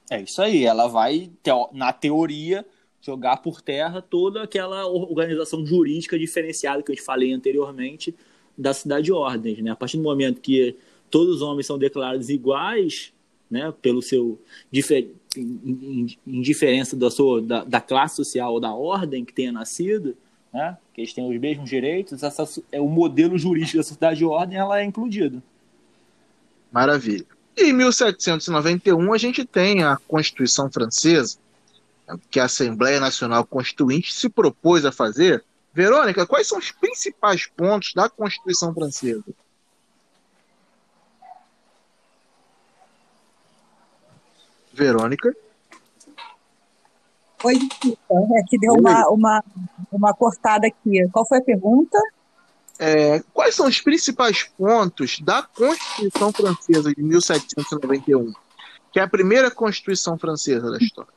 [0.09, 0.65] É isso aí.
[0.65, 1.31] Ela vai,
[1.73, 2.65] na teoria,
[3.01, 8.15] jogar por terra toda aquela organização jurídica diferenciada que eu te falei anteriormente
[8.57, 9.59] da cidade de ordens.
[9.59, 9.71] Né?
[9.71, 10.75] A partir do momento que
[11.09, 13.13] todos os homens são declarados iguais,
[13.49, 14.39] né, pelo seu
[16.25, 20.17] indiferença da, sua, da, da classe social ou da ordem que tenha nascido,
[20.51, 20.77] né?
[20.93, 24.57] que eles têm os mesmos direitos, essa, é, o modelo jurídico da sociedade de ordem
[24.57, 25.43] ela é incluído.
[26.71, 27.34] Maravilha.
[27.57, 31.37] E em 1791 a gente tem a Constituição Francesa,
[32.29, 35.43] que a Assembleia Nacional Constituinte se propôs a fazer.
[35.73, 39.23] Verônica, quais são os principais pontos da Constituição Francesa?
[44.73, 45.33] Verônica?
[47.43, 49.43] Oi, é que deu uma, uma,
[49.91, 51.07] uma cortada aqui.
[51.11, 51.97] Qual foi a pergunta?
[52.77, 58.33] É, quais são os principais pontos da Constituição Francesa de 1791,
[58.91, 61.15] que é a primeira Constituição Francesa da história?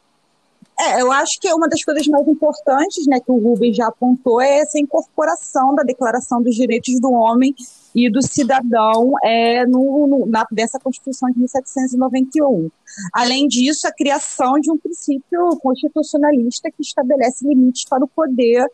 [0.81, 4.41] É, eu acho que uma das coisas mais importantes, né, que o Rubens já apontou,
[4.41, 7.53] é essa incorporação da Declaração dos Direitos do Homem
[7.93, 12.71] e do Cidadão é, no, no, na, dessa Constituição de 1791.
[13.13, 18.65] Além disso, a criação de um princípio constitucionalista que estabelece limites para o poder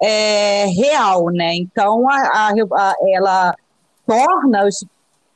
[0.00, 1.54] é, real, né?
[1.56, 3.54] Então, a, a, ela
[4.06, 4.68] torna,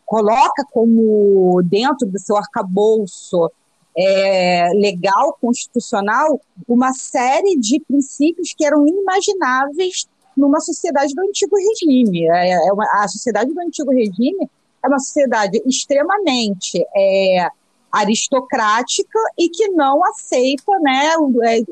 [0.05, 3.51] coloca como dentro do seu arcabouço
[3.97, 12.27] é, legal, constitucional, uma série de princípios que eram inimagináveis numa sociedade do antigo regime.
[12.31, 14.49] É, é uma, a sociedade do antigo regime
[14.83, 17.47] é uma sociedade extremamente é,
[17.93, 21.65] aristocrática e que não aceita, né, é, é,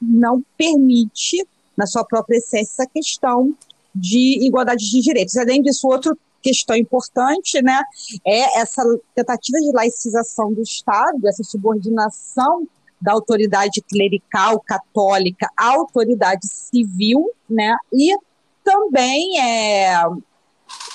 [0.00, 1.44] não permite,
[1.76, 3.54] na sua própria essência, essa questão
[3.94, 5.36] de igualdade de direitos.
[5.36, 7.82] Além disso, outro questão importante, né,
[8.24, 8.82] é essa
[9.14, 12.68] tentativa de laicização do Estado, essa subordinação
[13.00, 18.16] da autoridade clerical católica à autoridade civil, né, e
[18.62, 20.02] também é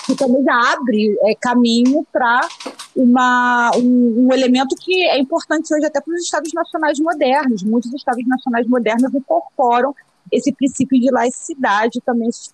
[0.06, 2.42] que também já abre é, caminho para
[2.96, 7.64] um, um, elemento que é importante hoje até para os estados nacionais modernos.
[7.64, 9.96] Muitos estados nacionais modernos incorporam
[10.32, 12.52] esse princípio de laicidade, também esses,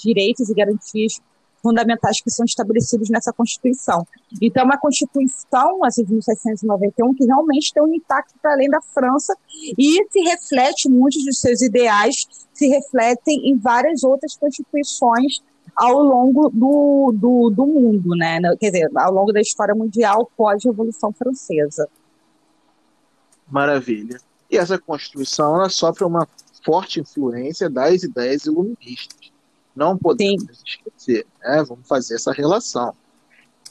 [0.00, 1.20] direitos e garantias
[1.62, 4.04] fundamentais que são estabelecidos nessa Constituição.
[4.40, 8.80] Então, é uma Constituição, essa de 1791, que realmente tem um impacto para além da
[8.82, 9.34] França
[9.78, 12.16] e se reflete, muitos dos seus ideais
[12.52, 15.40] se refletem em várias outras constituições
[15.74, 18.40] ao longo do, do, do mundo, né?
[18.58, 21.88] Quer dizer, ao longo da história mundial pós-Revolução Francesa.
[23.48, 24.18] Maravilha.
[24.50, 26.28] E essa Constituição ela sofre uma
[26.64, 29.32] forte influência das ideias iluministas.
[29.74, 30.64] Não podemos Sim.
[30.66, 31.64] esquecer, né?
[31.66, 32.94] vamos fazer essa relação.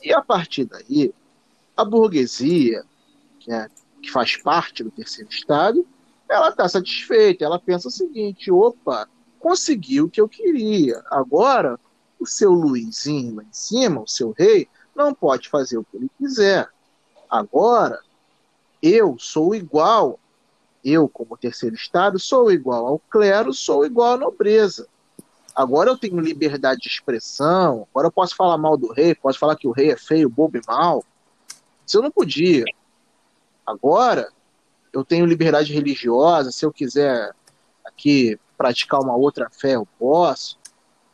[0.01, 1.13] E a partir daí,
[1.77, 2.83] a burguesia,
[3.39, 3.67] que, é,
[4.01, 5.85] que faz parte do terceiro Estado,
[6.29, 9.07] ela está satisfeita, ela pensa o seguinte: opa,
[9.39, 11.01] consegui o que eu queria.
[11.11, 11.79] Agora,
[12.19, 16.11] o seu Luizinho lá em cima, o seu rei, não pode fazer o que ele
[16.17, 16.69] quiser.
[17.29, 17.99] Agora,
[18.81, 20.19] eu sou igual,
[20.83, 24.87] eu, como terceiro Estado, sou igual ao clero, sou igual à nobreza.
[25.55, 29.55] Agora eu tenho liberdade de expressão, agora eu posso falar mal do rei, posso falar
[29.55, 31.03] que o rei é feio, bobo e mal.
[31.85, 32.63] Isso eu não podia.
[33.65, 34.31] Agora
[34.93, 37.33] eu tenho liberdade religiosa, se eu quiser
[37.85, 40.57] aqui praticar uma outra fé, eu posso.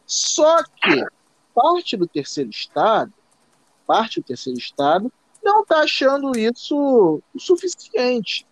[0.05, 1.05] Só que
[1.53, 3.11] parte do terceiro estado,
[3.85, 5.11] parte do terceiro estado,
[5.43, 8.45] não está achando isso o suficiente.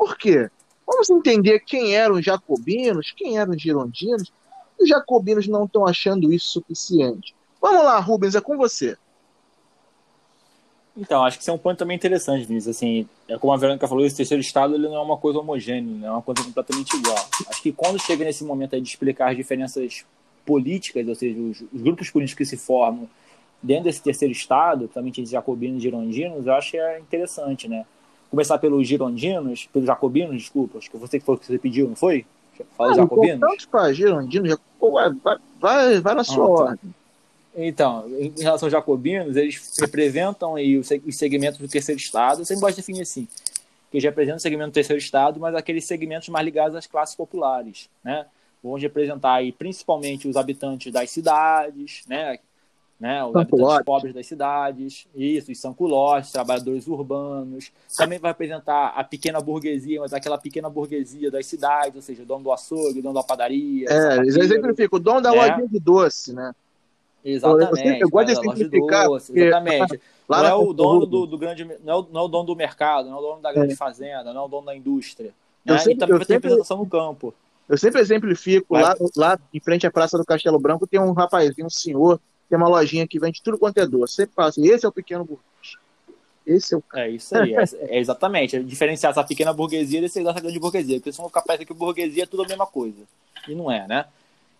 [0.00, 0.48] Por quê?
[0.86, 4.32] Vamos entender quem eram os jacobinos, quem eram os girondinos,
[4.80, 7.34] os jacobinos não estão achando isso suficiente?
[7.60, 8.96] Vamos lá, Rubens, é com você.
[10.96, 12.74] Então, acho que isso é um ponto também interessante, Vinícius.
[12.74, 15.94] Assim, é como a Verônica falou, esse terceiro estado ele não é uma coisa homogênea,
[15.94, 17.28] não é uma coisa completamente igual.
[17.46, 20.06] Acho que quando chega nesse momento de explicar as diferenças
[20.46, 23.06] políticas, ou seja, os, os grupos políticos que se formam
[23.62, 27.84] dentro desse terceiro estado, também de jacobinos e girondinos, eu acho que é interessante, né?
[28.30, 31.96] Começar pelos girondinos, pelos jacobinos, desculpa, acho que você que foi que você pediu, não
[31.96, 32.24] foi?
[32.76, 33.66] Fala ah, jacobinos.
[33.66, 35.10] Para girondinos, vai,
[35.58, 36.64] vai, vai na sua ah, tá.
[36.64, 36.94] ordem.
[37.56, 42.60] Então, em relação aos jacobinos, eles representam aí os segmentos do terceiro estado, eu sempre
[42.60, 43.26] gosto de definir assim,
[43.90, 47.16] que eles representam o segmento do terceiro estado, mas aqueles segmentos mais ligados às classes
[47.16, 48.26] populares, né?
[48.62, 52.38] Vão representar aí principalmente os habitantes das cidades, né?
[53.00, 53.24] Né?
[53.24, 57.72] Os habitantes pobres das cidades, isso, os sanculotes, trabalhadores urbanos.
[57.96, 62.26] Também vai representar a pequena burguesia, mas aquela pequena burguesia das cidades, ou seja, o
[62.26, 63.88] dono do açougue, o dono da padaria.
[63.88, 65.38] É, eles exemplificam, o dono da né?
[65.38, 66.54] lojinha de doce, né?
[67.24, 68.02] Exatamente.
[68.02, 69.06] Eu, gosto de simplificar.
[69.06, 70.00] Doce, exatamente.
[70.28, 71.64] Lá não é o dono do, do, grande.
[71.82, 73.72] Não é o, não é o dono do mercado, não é o dono da grande
[73.72, 73.76] é.
[73.76, 75.32] fazenda, não é o dono da indústria.
[75.64, 75.78] Né?
[75.78, 77.34] Sempre, e também vai ter sempre, representação no campo.
[77.66, 81.66] Eu sempre exemplifico, lá, lá em frente à Praça do Castelo Branco tem um rapazinho,
[81.66, 84.26] um senhor, tem uma lojinha que vende tudo quanto é doce.
[84.26, 85.78] Fala assim, esse é o pequeno burguês.
[86.44, 88.56] Esse é o É isso aí, é, é exatamente.
[88.56, 90.96] É diferenciar essa pequena burguesia dessa grande burguesia.
[90.96, 92.98] Porque senão ficar parece que burguesia é tudo a mesma coisa.
[93.46, 94.04] E não é, né?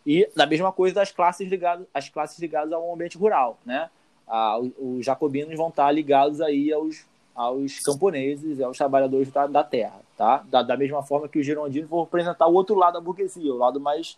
[0.06, 3.90] E da mesma coisa das classes ligadas, as classes ligadas ao ambiente rural, né?
[4.28, 10.00] Ah, os jacobinos vão estar ligados aí aos, aos camponeses, aos trabalhadores da, da terra,
[10.16, 10.44] tá?
[10.48, 13.58] Da, da mesma forma que os girondinos vão representar o outro lado da burguesia, o
[13.58, 14.16] lado mais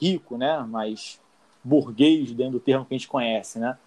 [0.00, 0.58] rico, né?
[0.60, 1.20] Mais
[1.64, 3.78] burguês dentro do termo que a gente conhece, né?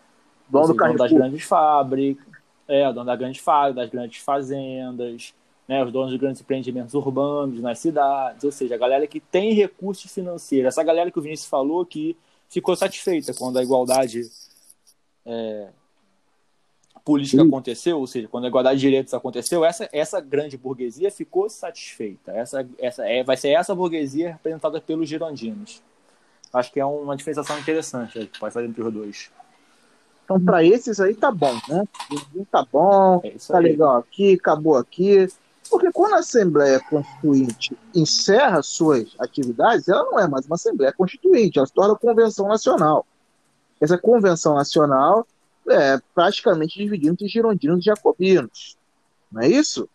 [0.50, 2.26] Dono, dono das grandes fábricas,
[2.68, 5.34] é, dono das grandes fábricas, das grandes fazendas,
[5.68, 9.54] né, os donos de grandes empreendimentos urbanos nas cidades, ou seja, a galera que tem
[9.54, 12.16] recursos financeiros, essa galera que o Vinícius falou que
[12.50, 14.22] ficou satisfeita quando a igualdade
[15.26, 15.68] é,
[17.04, 17.48] política Sim.
[17.48, 22.32] aconteceu, ou seja, quando a igualdade de direitos aconteceu, essa, essa grande burguesia ficou satisfeita.
[22.32, 25.82] Essa, essa é, vai ser essa burguesia representada pelos girondinos.
[26.54, 29.32] Acho que é uma diferenciação interessante que pode fazer entre os dois.
[30.24, 31.84] Então, para esses aí tá bom, né?
[32.52, 33.64] Tá bom, é tá aí.
[33.64, 35.28] legal aqui, acabou aqui.
[35.70, 41.58] Porque quando a Assembleia Constituinte encerra suas atividades, ela não é mais uma Assembleia Constituinte,
[41.58, 43.06] ela se torna Convenção Nacional.
[43.80, 45.26] Essa Convenção Nacional
[45.70, 48.78] é praticamente dividida entre girondinos e jacobinos.
[49.32, 49.90] Não é isso?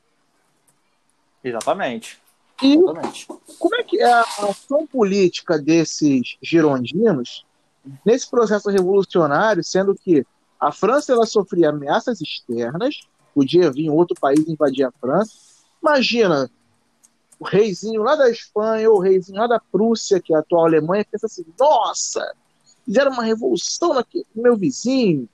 [1.42, 2.20] Exatamente.
[2.60, 3.26] E Exatamente.
[3.58, 7.44] como é que é a ação política desses girondinos
[8.04, 10.24] nesse processo revolucionário, sendo que
[10.60, 13.00] a França ela sofria ameaças externas,
[13.34, 15.32] podia vir outro país invadir a França,
[15.82, 16.48] Imagina,
[17.40, 20.66] o reizinho lá da Espanha ou o reizinho lá da Prússia, que é a atual
[20.66, 22.32] Alemanha, pensa assim: nossa,
[22.84, 25.28] fizeram uma revolução no meu vizinho,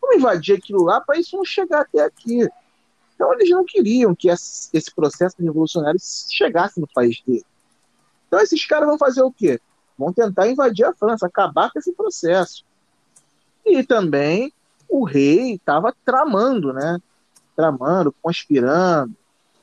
[0.00, 2.48] vamos invadir aquilo lá para isso não chegar até aqui.
[3.16, 5.98] Então eles não queriam que esse processo revolucionário
[6.30, 7.44] chegasse no país dele.
[8.28, 9.60] Então esses caras vão fazer o quê?
[9.98, 12.64] Vão tentar invadir a França, acabar com esse processo.
[13.64, 14.52] E também
[14.88, 16.98] o rei estava tramando, né?
[17.56, 19.16] Tramando, conspirando,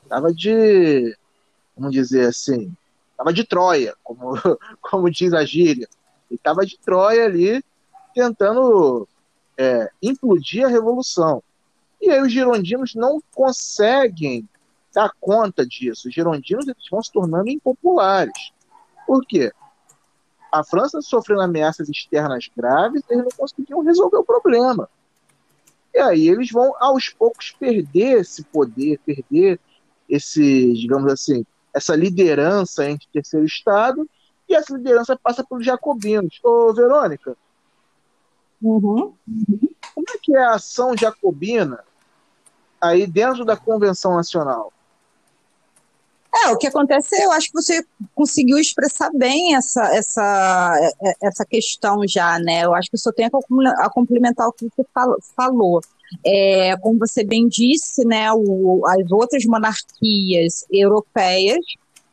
[0.08, 1.16] Tava de,
[1.76, 2.72] vamos dizer assim,
[3.16, 4.34] tava de Troia, como,
[4.80, 5.88] como diz a gíria.
[6.30, 7.64] Ele tava de Troia ali,
[8.14, 9.08] tentando
[9.56, 11.42] é, implodir a revolução.
[12.04, 14.46] E aí os girondinos não conseguem
[14.92, 16.08] dar conta disso.
[16.08, 18.52] Os girondinos eles vão se tornando impopulares.
[19.06, 19.50] Por quê?
[20.52, 24.86] A França sofrendo ameaças externas graves, eles não conseguiam resolver o problema.
[25.94, 29.58] E aí eles vão, aos poucos, perder esse poder, perder
[30.06, 34.08] esse, digamos assim, essa liderança entre terceiro Estado,
[34.46, 36.38] e essa liderança passa pelos jacobinos.
[36.44, 37.34] Ô, Verônica,
[38.60, 39.14] uhum.
[39.94, 41.82] como é que é a ação jacobina
[42.84, 44.72] aí dentro da Convenção Nacional?
[46.44, 50.92] É, o que acontece, eu acho que você conseguiu expressar bem essa, essa,
[51.22, 52.64] essa questão já, né?
[52.64, 53.30] Eu acho que só tenho
[53.78, 54.84] a complementar o que você
[55.36, 55.80] falou.
[56.26, 61.64] É, como você bem disse, né, o, as outras monarquias europeias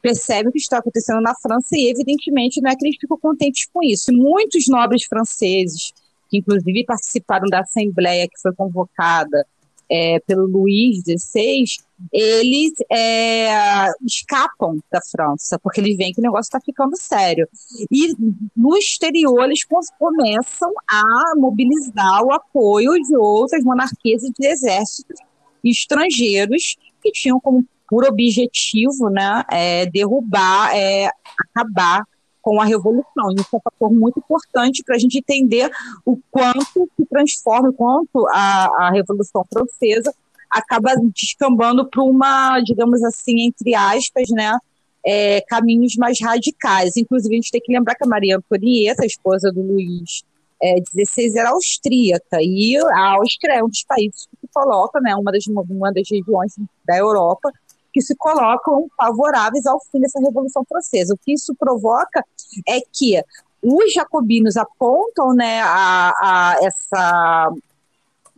[0.02, 3.68] percebem o que está acontecendo na França e, evidentemente, não é que eles ficam contentes
[3.74, 4.14] com isso.
[4.14, 5.94] Muitos nobres franceses,
[6.30, 9.46] que inclusive participaram da Assembleia que foi convocada
[9.91, 11.65] é, pelo Luís XVI,
[12.13, 17.48] eles é, escapam da França, porque eles veem que o negócio está ficando sério.
[17.92, 18.15] E
[18.56, 19.65] no exterior, eles
[20.00, 25.19] começam a mobilizar o apoio de outras monarquias e de exércitos
[25.63, 32.04] estrangeiros que tinham como por objetivo né, é, derrubar, é, acabar
[32.42, 33.31] com a Revolução.
[33.37, 35.69] Isso é um fator muito importante para a gente entender
[36.06, 40.13] o quanto se transforma, o quanto a, a Revolução Francesa
[40.50, 44.58] acaba descambando para uma, digamos assim, entre aspas, né,
[45.06, 46.98] é, caminhos mais radicais.
[46.98, 50.23] Inclusive, a gente tem que lembrar que a Maria Antonieta, a esposa do Luís
[50.62, 55.31] é, 16 era austríaca, e a Áustria é um dos países que coloca, né, uma,
[55.31, 56.54] das, uma das regiões
[56.85, 57.52] da Europa
[57.94, 61.13] que se colocam favoráveis ao fim dessa Revolução Francesa.
[61.13, 62.23] O que isso provoca
[62.67, 63.21] é que
[63.62, 67.54] os jacobinos apontam né, a, a essa,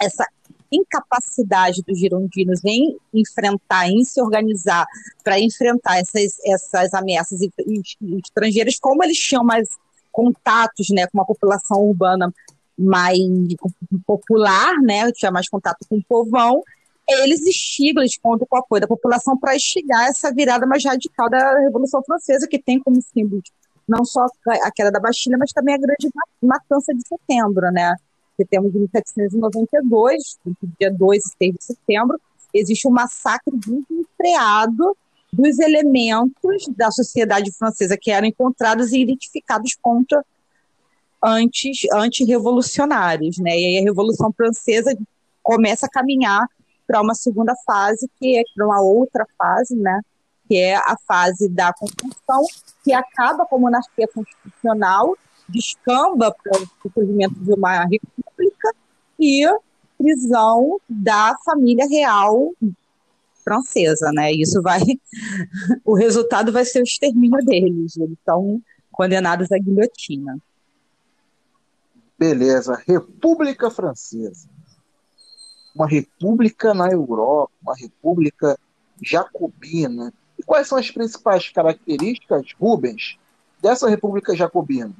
[0.01, 0.25] essa
[0.71, 4.85] incapacidade dos girondinos em enfrentar, em se organizar
[5.23, 7.39] para enfrentar essas, essas ameaças
[8.01, 9.67] estrangeiras, como eles tinham mais
[10.11, 12.33] contatos né, com uma população urbana
[12.77, 13.19] mais
[14.05, 16.63] popular, né, tinha mais contato com o povão,
[17.07, 21.29] eles instigam, eles contam com o apoio da população para instigar essa virada mais radical
[21.29, 23.41] da Revolução Francesa, que tem como símbolo
[23.87, 24.25] não só
[24.63, 26.09] a queda da Bastilha, mas também a grande
[26.41, 27.95] matança de setembro, né?
[28.37, 30.39] Setembro de 1792,
[30.79, 32.19] dia 2 e 6 de setembro,
[32.53, 34.95] existe um massacre desenfreado
[35.31, 40.23] dos elementos da sociedade francesa que eram encontrados e identificados contra
[41.21, 43.51] antes anti-revolucionários, né?
[43.51, 44.97] E aí a Revolução Francesa
[45.41, 46.47] começa a caminhar
[46.87, 50.01] para uma segunda fase, que é para uma outra fase, né?
[50.47, 52.43] Que é a fase da Constituição,
[52.83, 55.17] que acaba com a monarquia constitucional,
[55.47, 58.73] descamba para o surgimento de uma república
[59.19, 59.45] e
[59.97, 62.51] prisão da família real
[63.43, 64.31] francesa, né?
[64.31, 64.81] Isso vai,
[65.83, 67.97] o resultado vai ser o extermínio deles.
[67.97, 68.61] Eles estão
[68.91, 70.37] condenados à guilhotina.
[72.17, 74.52] Beleza, República Francesa
[75.75, 78.57] uma república na Europa, uma república
[79.01, 80.13] jacobina.
[80.37, 83.17] E quais são as principais características, Rubens,
[83.61, 84.93] dessa república jacobina?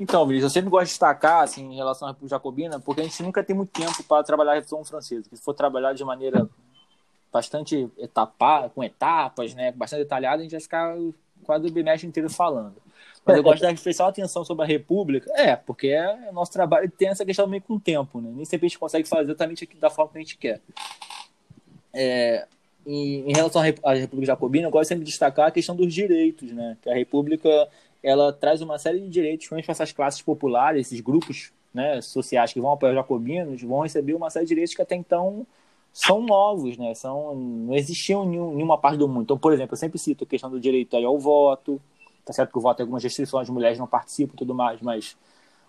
[0.00, 3.04] Então, Vinícius, eu sempre gosto de destacar assim, em relação à República Jacobina, porque a
[3.04, 5.28] gente nunca tem muito tempo para trabalhar a Revolução Francesa.
[5.32, 6.48] Se for trabalhar de maneira
[7.32, 10.96] bastante etapada, com etapas, né, bastante detalhada, a gente vai ficar
[11.42, 12.76] quase o bimestre inteiro falando.
[13.28, 15.30] Mas eu gosto de dar especial atenção sobre a República.
[15.34, 18.30] É, porque é, o nosso trabalho tem essa questão meio com o tempo, né?
[18.34, 20.60] Nem sempre a gente consegue fazer exatamente da forma que a gente quer.
[21.92, 22.46] É,
[22.86, 26.50] em, em, relação à República Jacobina, eu gosto sempre de destacar a questão dos direitos,
[26.52, 26.78] né?
[26.80, 27.68] Que a República
[28.02, 32.52] ela traz uma série de direitos, principalmente para essas classes populares, esses grupos né, sociais
[32.52, 35.46] que vão apoiar os jacobinos, vão receber uma série de direitos que até então
[35.92, 36.94] são novos, né?
[36.94, 39.24] São, não existiam em nenhuma parte do mundo.
[39.24, 41.80] Então, por exemplo, eu sempre cito a questão do direito ao voto,
[42.28, 45.16] Tá certo que o voto tem algumas restrições, mulheres não participam e tudo mais, mas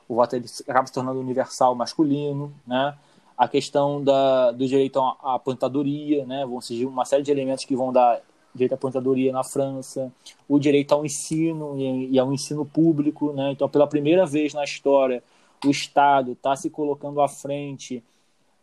[0.09, 2.97] o voto ele acaba se tornando universal masculino, né?
[3.37, 6.45] A questão da, do direito à aposentadoria, né?
[6.45, 8.19] Vão surgir uma série de elementos que vão dar
[8.53, 10.11] direito à aposentadoria na França,
[10.49, 13.53] o direito ao ensino e, ao ensino público, né?
[13.53, 15.23] Então, pela primeira vez na história,
[15.65, 18.03] o Estado está se colocando à frente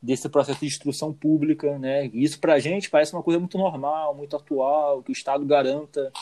[0.03, 2.11] desse processo de instrução pública, né?
[2.12, 5.47] E isso para a gente parece uma coisa muito normal, muito atual, que o Estado
[5.47, 6.12] garanta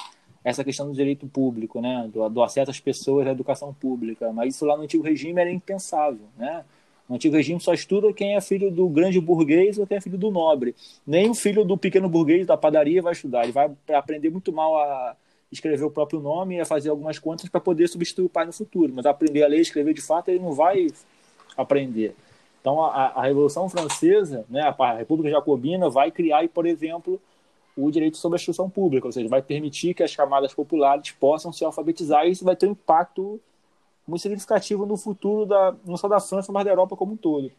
[0.44, 4.30] essa questão do direito público, né, do, do, acesso às pessoas à educação pública.
[4.32, 6.64] Mas isso lá no antigo regime era impensável, né?
[7.08, 10.16] No antigo regime só estuda quem é filho do grande burguês ou quem é filho
[10.16, 10.74] do nobre.
[11.06, 13.44] Nem o filho do pequeno burguês da padaria vai estudar.
[13.44, 15.16] Ele vai aprender muito mal a
[15.52, 18.52] escrever o próprio nome e a fazer algumas contas para poder substituir o pai no
[18.52, 18.92] futuro.
[18.94, 20.88] Mas aprender a ler e escrever de fato ele não vai
[21.56, 22.14] aprender.
[22.60, 27.20] Então a, a Revolução Francesa, né, a República Jacobina, vai criar, por exemplo,
[27.76, 31.52] o direito sobre a instrução pública, ou seja, vai permitir que as camadas populares possam
[31.52, 33.40] se alfabetizar e isso vai ter um impacto
[34.06, 37.50] muito significativo no futuro da, não só da França, mas da Europa como um todo.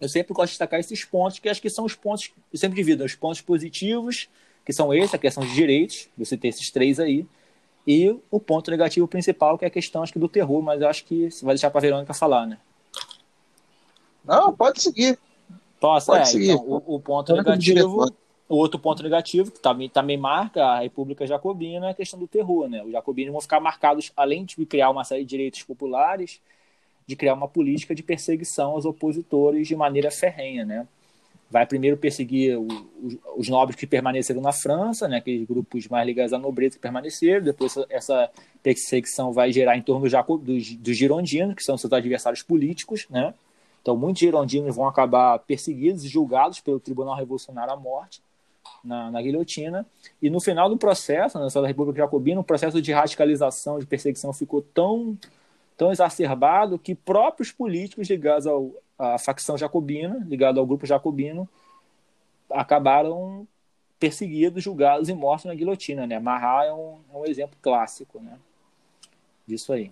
[0.00, 2.76] Eu sempre gosto de destacar esses pontos, que acho que são os pontos, eu sempre
[2.76, 4.28] divido, os pontos positivos,
[4.64, 7.26] que são esses, a questão de direitos, você tem esses três aí,
[7.86, 11.04] e o ponto negativo principal, que é a questão acho que do terror, mas acho
[11.04, 12.58] que você vai deixar para a Verônica falar, né?
[14.24, 15.18] Não, pode seguir.
[15.80, 16.06] Posso?
[16.06, 16.50] Pode é, seguir.
[16.50, 18.12] Então, o, o ponto negativo
[18.48, 22.26] o outro ponto negativo, que também, também marca a República Jacobina, é a questão do
[22.26, 22.68] terror.
[22.68, 22.82] Né?
[22.82, 26.40] Os jacobinos vão ficar marcados, além de criar uma série de direitos populares,
[27.06, 30.64] de criar uma política de perseguição aos opositores de maneira ferrenha.
[30.64, 30.88] Né?
[31.50, 32.66] Vai primeiro perseguir o,
[33.02, 35.18] os, os, nobres que permaneceram na França, né?
[35.18, 38.30] aqueles grupos mais ligados à nobreza que permaneceram, depois essa
[38.62, 43.34] perseguição vai gerar em torno do dos, dos girondinos, que são seus adversários políticos, né?
[43.80, 48.20] Então, muitos girondinos vão acabar perseguidos e julgados pelo Tribunal Revolucionário à morte
[48.82, 49.86] na, na guilhotina.
[50.20, 54.32] E no final do processo, na da República Jacobina, o processo de radicalização, de perseguição
[54.32, 55.16] ficou tão,
[55.76, 61.48] tão exacerbado que próprios políticos ligados ao, à facção jacobina, ligados ao grupo jacobino,
[62.50, 63.46] acabaram
[63.98, 66.06] perseguidos, julgados e mortos na guilhotina.
[66.06, 66.18] Né?
[66.18, 68.20] Marat é um, é um exemplo clássico.
[68.20, 68.38] Né?
[69.48, 69.90] disso aí.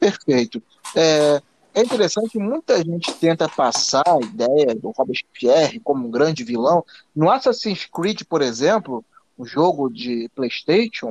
[0.00, 0.62] Perfeito.
[0.96, 1.42] É,
[1.78, 6.84] é interessante que muita gente tenta passar a ideia do Robespierre como um grande vilão.
[7.14, 9.04] No Assassin's Creed, por exemplo,
[9.36, 11.08] o jogo de PlayStation,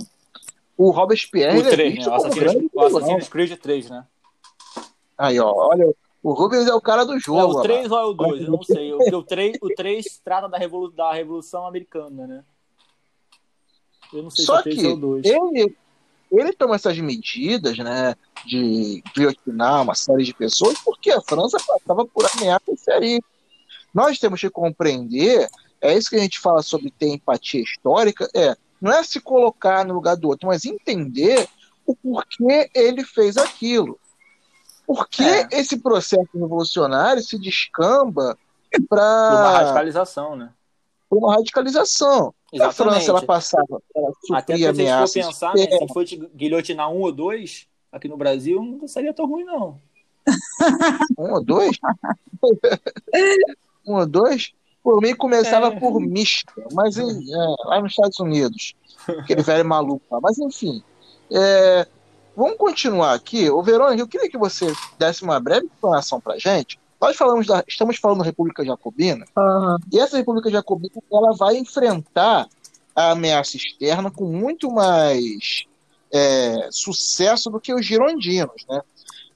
[0.78, 1.60] o Robespierre.
[1.60, 2.08] O 3, é né?
[2.08, 4.06] O Assassin's, o Assassin's Creed 3, né?
[5.18, 5.92] Aí, ó, olha,
[6.22, 7.40] o Rubens é o cara do jogo.
[7.40, 8.42] É o 3 ou é o 2?
[8.42, 8.94] Eu não sei.
[8.94, 12.44] O, o, 3, o 3 trata da, Revolu da Revolução Americana, né?
[14.14, 15.26] Eu não sei Só se é o 3 ou o 2.
[15.26, 15.78] Ele,
[16.32, 18.16] ele toma essas medidas, né,
[18.46, 23.20] de guilhotinar uma série de pessoas, porque a França passava por ameaças sérias.
[23.94, 25.48] Nós temos que compreender,
[25.82, 29.84] é isso que a gente fala sobre ter empatia histórica, é não é se colocar
[29.86, 31.48] no lugar do outro, mas entender
[31.86, 34.00] o porquê ele fez aquilo.
[34.86, 35.48] Por que é.
[35.52, 38.38] esse processo revolucionário se descamba
[38.88, 40.54] para uma radicalização, né?
[41.10, 42.34] Uma radicalização.
[42.52, 42.64] Exatamente.
[42.64, 47.12] A França ela passava, ela Até se for pensar, né, se for guilhotinar um ou
[47.12, 49.80] dois aqui no Brasil, não seria tão ruim não.
[51.18, 51.78] um ou dois?
[53.86, 54.54] um ou dois?
[54.82, 55.80] Por mim começava é.
[55.80, 57.04] por mista, mas é,
[57.66, 58.74] lá nos Estados Unidos,
[59.08, 60.20] aquele velho maluco lá.
[60.22, 60.82] Mas enfim,
[61.30, 61.86] é,
[62.36, 63.50] vamos continuar aqui.
[63.50, 66.80] O Verônica, eu queria que você desse uma breve informação para gente.
[67.00, 69.78] Nós falamos da, estamos falando da República Jacobina, uhum.
[69.92, 72.48] e essa República Jacobina ela vai enfrentar
[72.96, 75.66] a ameaça externa com muito mais
[76.12, 78.82] é, sucesso do que os girondinos, né?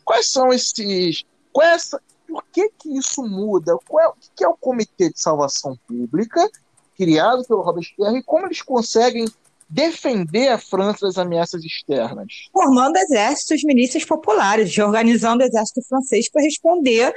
[0.03, 1.23] Quais são esses?
[1.53, 3.77] Qual é essa, por que, que isso muda?
[3.87, 6.49] Qual é, o que é o Comitê de Salvação Pública,
[6.97, 9.25] criado pelo Robespierre, e como eles conseguem
[9.71, 12.49] defender a França das ameaças externas?
[12.51, 17.13] Formando exércitos, milícias populares, organizando o exército francês para responder,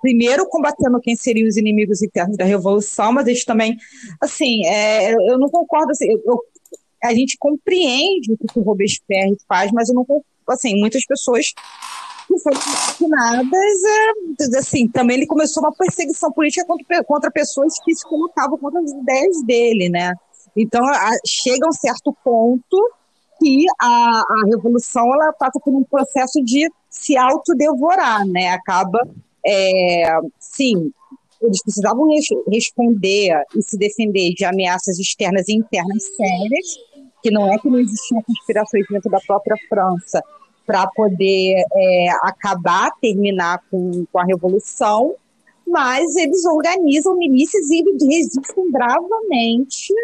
[0.00, 3.76] primeiro combatendo quem seriam os inimigos internos da Revolução, mas eles também,
[4.20, 6.42] assim, é, eu não concordo, assim, eu,
[7.04, 10.06] a gente compreende o que o Robespierre faz, mas eu não
[10.48, 11.52] assim, muitas pessoas
[12.26, 17.94] que foram assassinadas, é, assim, também ele começou uma perseguição política contra, contra pessoas que
[17.94, 20.14] se colocavam contra as ideias dele, né?
[20.58, 22.90] Então, a, chega a um certo ponto
[23.38, 28.48] que a, a revolução ela passa por um processo de se autodevorar, né?
[28.50, 29.08] Acaba,
[29.46, 30.90] é, sim,
[31.40, 36.76] eles precisavam res, responder e se defender de ameaças externas e internas sérias,
[37.22, 40.20] que não é que não existiam conspirações dentro da própria França,
[40.66, 45.14] para poder é, acabar, terminar com, com a revolução,
[45.66, 49.94] mas eles organizam milícias e resistem bravamente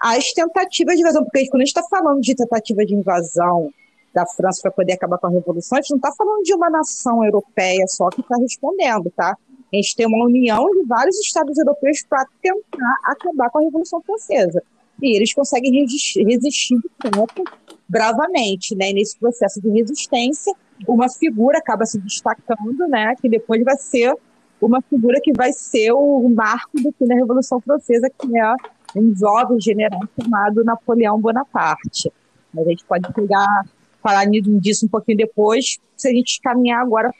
[0.00, 3.70] às tentativas de invasão, porque quando a gente está falando de tentativa de invasão
[4.14, 6.70] da França para poder acabar com a revolução, a gente não está falando de uma
[6.70, 9.36] nação europeia só que está respondendo, tá?
[9.72, 14.00] A gente tem uma união de vários estados europeus para tentar acabar com a Revolução
[14.00, 14.62] Francesa.
[15.00, 17.44] E eles conseguem resistir, resistir de tempo
[17.88, 18.90] bravamente, né?
[18.90, 20.54] E nesse processo de resistência,
[20.86, 23.14] uma figura acaba se destacando, né?
[23.20, 24.14] Que depois vai ser
[24.60, 28.54] uma figura que vai ser o marco do fim da Revolução Francesa, que é
[28.96, 32.12] um jovem general chamado Napoleão Bonaparte.
[32.52, 33.64] Mas a gente pode pegar,
[34.02, 37.12] falar disso um pouquinho depois, se a gente caminhar agora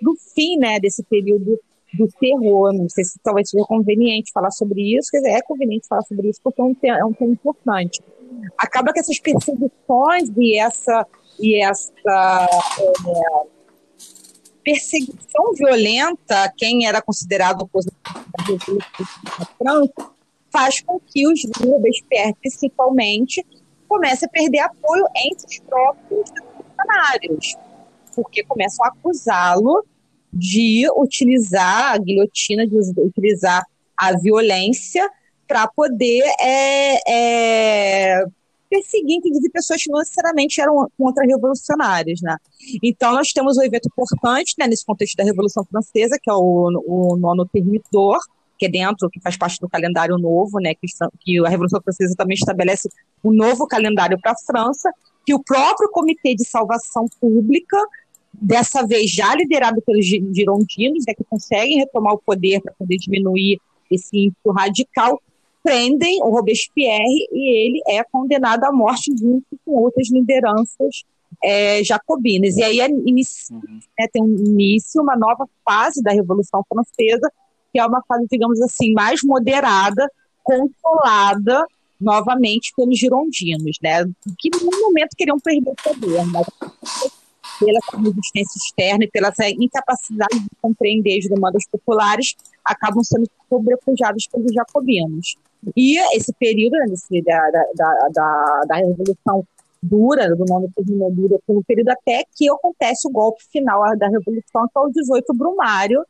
[0.00, 1.58] do fim, né, desse período
[1.94, 2.72] do terror.
[2.72, 6.28] Não sei se talvez seja conveniente falar sobre isso, quer dizer, é conveniente falar sobre
[6.28, 8.02] isso porque é um tema, é um tema importante
[8.58, 11.06] acaba que essas perseguições e essa,
[11.38, 13.46] e essa é,
[14.62, 17.96] perseguição violenta quem era considerado opositor
[19.38, 20.15] da França
[20.56, 23.44] faz com que os Robespierre, principalmente,
[23.86, 27.54] comecem a perder apoio entre os próprios funcionários,
[28.14, 29.84] porque começam a acusá-lo
[30.32, 35.06] de utilizar a guilhotina, de utilizar a violência
[35.46, 38.24] para poder é, é,
[38.70, 42.34] perseguir, inclusive, pessoas que não necessariamente eram contra-revolucionárias, né?
[42.82, 46.82] Então, nós temos um evento importante, né, nesse contexto da Revolução Francesa, que é o,
[46.86, 48.18] o nono Termitor,
[48.58, 50.86] que é dentro, que faz parte do calendário novo, né, que,
[51.20, 52.88] que a Revolução Francesa também estabelece
[53.22, 54.90] um novo calendário para a França,
[55.24, 57.76] que o próprio Comitê de Salvação Pública,
[58.32, 63.58] dessa vez já liderado pelos girondinos, né, que conseguem retomar o poder para poder diminuir
[63.90, 65.20] esse ímpeto radical,
[65.62, 71.02] prendem o Robespierre e ele é condenado à morte junto com outras lideranças
[71.42, 72.56] é, jacobinas.
[72.56, 73.80] E aí é inicia, uhum.
[73.98, 77.30] né, tem um início, uma nova fase da Revolução Francesa,
[77.76, 80.10] que é uma fase, digamos assim, mais moderada,
[80.42, 81.62] controlada
[82.00, 84.02] novamente pelos girondinos, né,
[84.38, 86.46] que no momento queriam perder o poder, mas
[87.60, 94.52] pela resistência externa e pela incapacidade de compreender as demandas populares, acabam sendo sobrepujados pelos
[94.54, 95.36] jacobinos.
[95.76, 96.86] E esse período né,
[97.24, 99.46] da, da, da, da, Revolução
[99.82, 104.66] dura, do nome que dura um período até que acontece o golpe final da Revolução,
[104.66, 106.02] que é o 18 Brumário,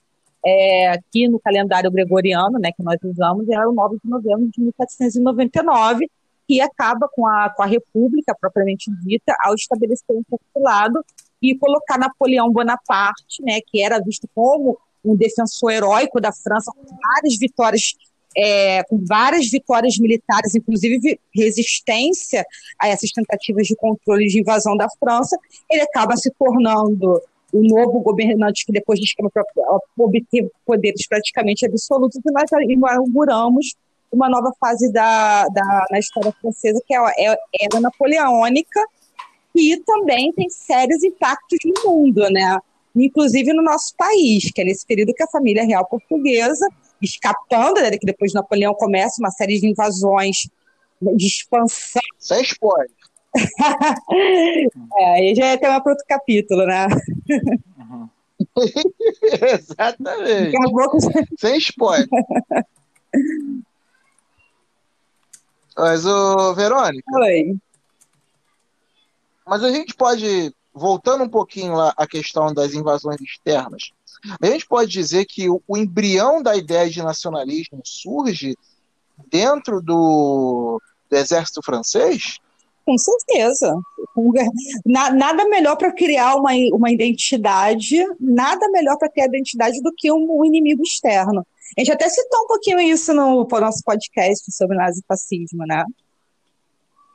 [0.44, 4.60] é, aqui no calendário gregoriano, né, que nós usamos, é o 9 de novembro de
[4.60, 6.10] 1799,
[6.46, 11.04] que acaba com a, com a República propriamente dita, ao estabelecer um postulado
[11.42, 16.96] e colocar Napoleão Bonaparte, né, que era visto como um defensor heróico da França, com
[16.96, 17.94] várias vitórias
[18.36, 22.44] é, com várias vitórias militares, inclusive resistência
[22.78, 25.38] a essas tentativas de controle de invasão da França,
[25.70, 27.18] ele acaba se tornando
[27.52, 29.30] o novo governante que depois de esquema
[29.98, 33.74] obter poderes praticamente absolutos e nós inauguramos
[34.12, 38.80] uma nova fase da, da, na história francesa que é, é, é a napoleônica
[39.54, 42.58] e também tem sérios impactos no mundo, né?
[42.94, 46.66] Inclusive no nosso país, que é nesse período que a família real portuguesa
[47.00, 50.48] escapando, né, que depois de Napoleão começa uma série de invasões
[51.00, 52.00] de expansão.
[52.18, 52.90] Sem spoiler.
[54.98, 56.86] é, aí já é tema para outro capítulo, né?
[57.78, 58.08] Uhum.
[59.22, 60.52] Exatamente.
[60.70, 60.98] Pouco...
[61.38, 62.08] Sem spoiler.
[65.76, 67.04] Mas, ô, Verônica.
[67.18, 67.56] Oi.
[69.46, 73.92] Mas a gente pode, voltando um pouquinho lá à questão das invasões externas,
[74.40, 78.56] a gente pode dizer que o, o embrião da ideia de nacionalismo surge
[79.30, 82.38] dentro do, do exército francês?
[82.86, 83.76] Com certeza.
[84.86, 90.38] Nada melhor para criar uma, uma identidade, nada melhor para criar identidade do que um,
[90.38, 91.44] um, inimigo externo.
[91.76, 95.84] A gente até citou um pouquinho isso no, no nosso podcast sobre nazifascismo, né?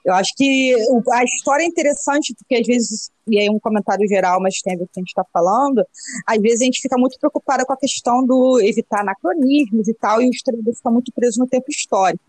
[0.04, 0.76] Eu acho que
[1.14, 4.78] a história é interessante, porque às vezes, e aí um comentário geral, mas tem a
[4.78, 5.86] ver com o que a gente está falando,
[6.28, 10.22] às vezes a gente fica muito preocupada com a questão do evitar anacronismos e tal,
[10.22, 12.24] e o historiador fica muito preso no tempo histórico.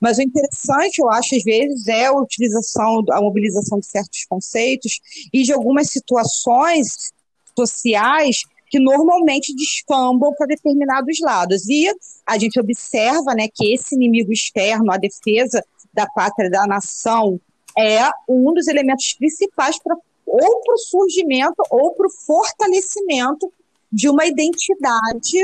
[0.00, 5.00] Mas o interessante, eu acho, às vezes, é a utilização, a mobilização de certos conceitos
[5.32, 7.12] e de algumas situações
[7.56, 11.68] sociais que normalmente descambam para determinados lados.
[11.68, 11.86] E
[12.26, 15.64] a gente observa né, que esse inimigo externo, a defesa
[15.94, 17.40] da pátria, da nação,
[17.78, 23.52] é um dos elementos principais para ou para o surgimento ou para o fortalecimento
[23.92, 25.40] de uma identidade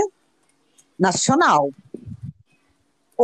[0.99, 1.71] nacional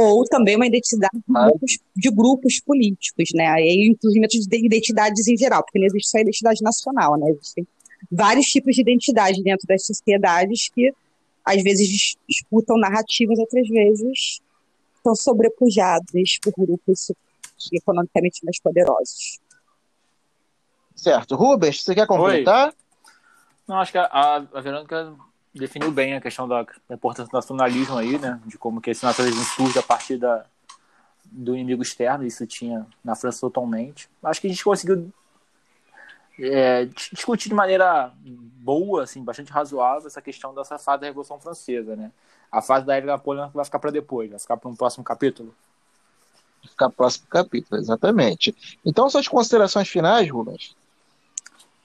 [0.00, 1.46] ou também uma identidade de ah.
[1.46, 3.60] grupos, de grupos políticos, né?
[3.60, 7.30] E inclusive de identidades em geral, porque não existe só a identidade nacional, né?
[7.30, 7.66] Existem
[8.10, 10.92] vários tipos de identidade dentro das sociedades que
[11.44, 14.40] às vezes disputam narrativas, outras vezes
[15.02, 17.10] são sobrepujadas por grupos
[17.72, 19.40] economicamente mais poderosos.
[20.94, 21.34] Certo.
[21.34, 22.68] Rubens, você quer completar?
[22.68, 22.72] Oi.
[23.66, 25.14] Não, acho que a, a Verônica
[25.58, 28.40] definiu bem a questão da, da, importância do nacionalismo aí, né?
[28.46, 30.44] De como que esse nacionalismo surge a partir da,
[31.24, 34.08] do inimigo externo, isso tinha na França totalmente.
[34.22, 35.12] Acho que a gente conseguiu
[36.38, 41.96] é, discutir de maneira boa, assim, bastante razoável, essa questão dessa fase da Revolução Francesa,
[41.96, 42.12] né?
[42.50, 45.54] A fase da Era Napoleão vai ficar para depois, vai ficar para um próximo capítulo.
[46.62, 48.54] Vai ficar próximo capítulo, exatamente.
[48.84, 50.74] Então, suas considerações finais, Rubens?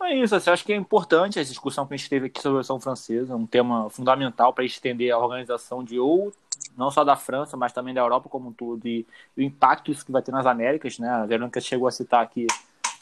[0.05, 2.57] É isso, assim, acho que é importante a discussão que a gente teve aqui sobre
[2.57, 6.31] a Revolução Francesa, um tema fundamental para estender a organização de ou
[6.77, 9.05] não só da França, mas também da Europa como um todo, e,
[9.37, 11.09] o impacto isso que vai ter nas Américas, né?
[11.09, 12.47] A Verônica chegou a citar aqui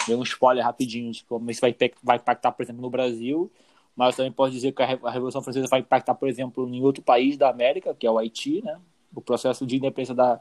[0.08, 3.52] deu um spoiler rapidinho de como isso vai, vai impactar, por exemplo, no Brasil,
[3.95, 7.38] mas também posso dizer que a Revolução Francesa vai impactar, por exemplo, em outro país
[7.38, 8.80] da América, que é o Haiti, né?
[9.14, 10.39] O processo de independência da,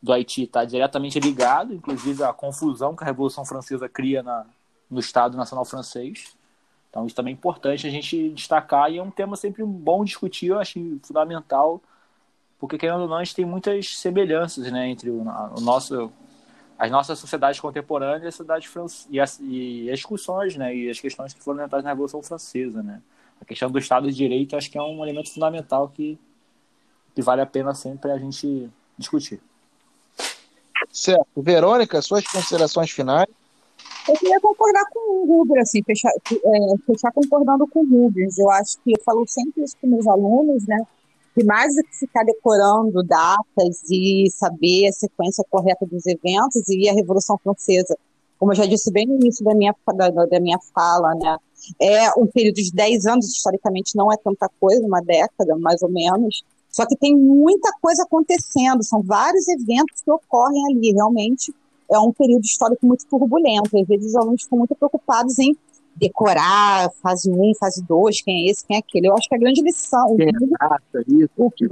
[0.00, 4.46] do Haiti está diretamente ligado, inclusive, à confusão que a Revolução Francesa cria na,
[4.92, 6.36] no Estado Nacional Francês.
[6.90, 10.48] Então, isso também é importante a gente destacar e é um tema sempre bom discutir,
[10.48, 11.80] eu acho fundamental,
[12.60, 16.12] porque, querendo ou não, a gente tem muitas semelhanças né, entre o, o nosso
[16.78, 18.68] as nossas sociedades contemporâneas e a sociedade
[19.08, 22.82] e as, e as discussões, né, e as questões que foram levantadas na Revolução Francesa,
[22.82, 23.00] né.
[23.40, 26.18] A questão do Estado de Direito acho que é um elemento fundamental que,
[27.14, 28.68] que vale a pena sempre a gente
[28.98, 29.40] discutir.
[30.92, 31.26] Certo.
[31.36, 33.28] Verônica, suas considerações finais?
[34.08, 38.38] Eu queria concordar com o Rubens, assim, fechar, é, fechar concordando com o Rubens.
[38.38, 40.78] Eu acho que eu falo sempre isso com meus alunos, né?
[41.34, 46.88] que mais do que ficar decorando datas e saber a sequência correta dos eventos, e
[46.88, 47.96] a Revolução Francesa,
[48.38, 51.36] como eu já disse bem no início da minha, da, da minha fala, né,
[51.80, 55.88] é um período de 10 anos, historicamente não é tanta coisa, uma década, mais ou
[55.88, 61.54] menos, só que tem muita coisa acontecendo, são vários eventos que ocorrem ali, realmente
[61.92, 65.56] é um período histórico muito turbulento, às vezes os alunos ficam muito preocupados em
[65.94, 69.08] decorar fase 1, fase 2, quem é esse, quem é aquele.
[69.08, 70.16] Eu acho que a grande lição.
[70.18, 70.30] É,
[71.06, 71.66] isso, o, que,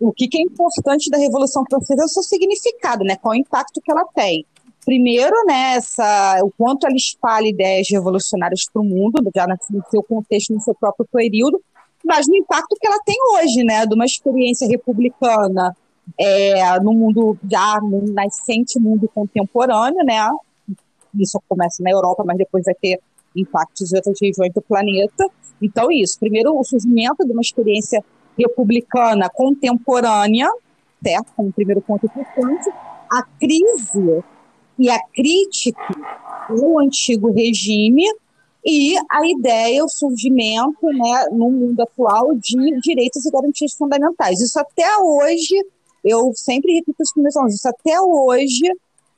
[0.00, 3.16] o que é importante da Revolução Francesa é o seu significado, né?
[3.16, 4.44] Qual é o impacto que ela tem.
[4.84, 10.02] Primeiro, né, essa, o quanto ela espalha ideias revolucionárias para o mundo, já no seu
[10.02, 11.60] contexto, no seu próprio período,
[12.02, 15.76] mas no impacto que ela tem hoje, né, de uma experiência republicana
[16.16, 20.30] é, no mundo já no nascente mundo contemporâneo, né?
[21.18, 23.00] Isso começa na Europa, mas depois vai ter
[23.34, 25.28] impactos em outras regiões do planeta.
[25.60, 26.18] Então, isso.
[26.18, 28.04] Primeiro, o surgimento de uma experiência
[28.38, 30.48] republicana contemporânea,
[31.02, 31.32] certo?
[31.36, 32.70] Como primeiro ponto importante.
[33.10, 34.22] A crise
[34.78, 35.94] e a crítica
[36.48, 38.04] ao antigo regime
[38.64, 44.40] e a ideia, o surgimento, né, no mundo atual, de direitos e garantias fundamentais.
[44.40, 45.64] Isso até hoje,
[46.04, 48.72] eu sempre repito isso meus alunos, isso até hoje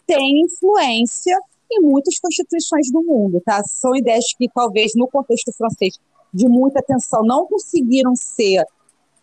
[0.06, 1.38] tem influência
[1.70, 3.62] em muitas constituições do mundo, tá?
[3.64, 5.98] São ideias que talvez no contexto francês
[6.32, 8.64] de muita atenção não conseguiram ser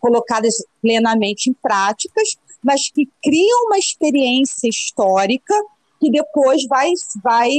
[0.00, 2.28] colocadas plenamente em práticas,
[2.62, 5.54] mas que criam uma experiência histórica
[6.00, 6.90] que depois vai,
[7.22, 7.50] vai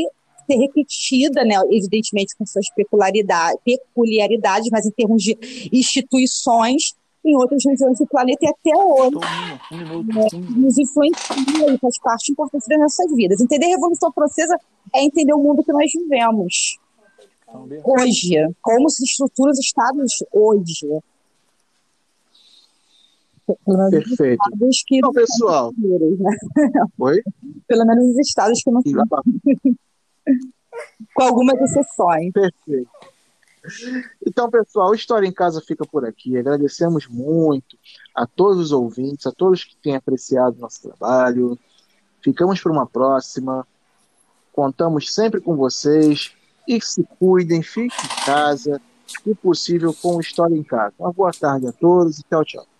[0.47, 5.37] ser repetida, né, evidentemente com suas peculiaridades, peculiaridades, mas em termos de
[5.71, 9.17] instituições em outras regiões do planeta e até hoje
[9.71, 13.41] um minuto, né, nos influencia e faz parte importante das nossas vidas.
[13.41, 14.57] Entender a Revolução Francesa
[14.95, 16.79] é entender o mundo que nós vivemos
[17.83, 20.87] hoje, como se estruturam os estados hoje.
[23.89, 24.39] Perfeito.
[24.85, 25.73] Que então, pessoal.
[25.75, 26.37] Né?
[26.99, 27.21] Oi?
[27.67, 29.03] Pelo menos os estados que não são.
[31.15, 32.31] Com algumas exceções.
[32.31, 32.89] Perfeito.
[34.25, 36.37] Então, pessoal, História em Casa fica por aqui.
[36.37, 37.77] Agradecemos muito
[38.15, 41.57] a todos os ouvintes, a todos que têm apreciado nosso trabalho.
[42.21, 43.67] Ficamos para uma próxima.
[44.53, 46.33] Contamos sempre com vocês.
[46.67, 48.81] E se cuidem, fiquem em casa.
[49.07, 50.93] Se possível, com História em Casa.
[50.99, 52.78] Uma boa tarde a todos e tchau, tchau.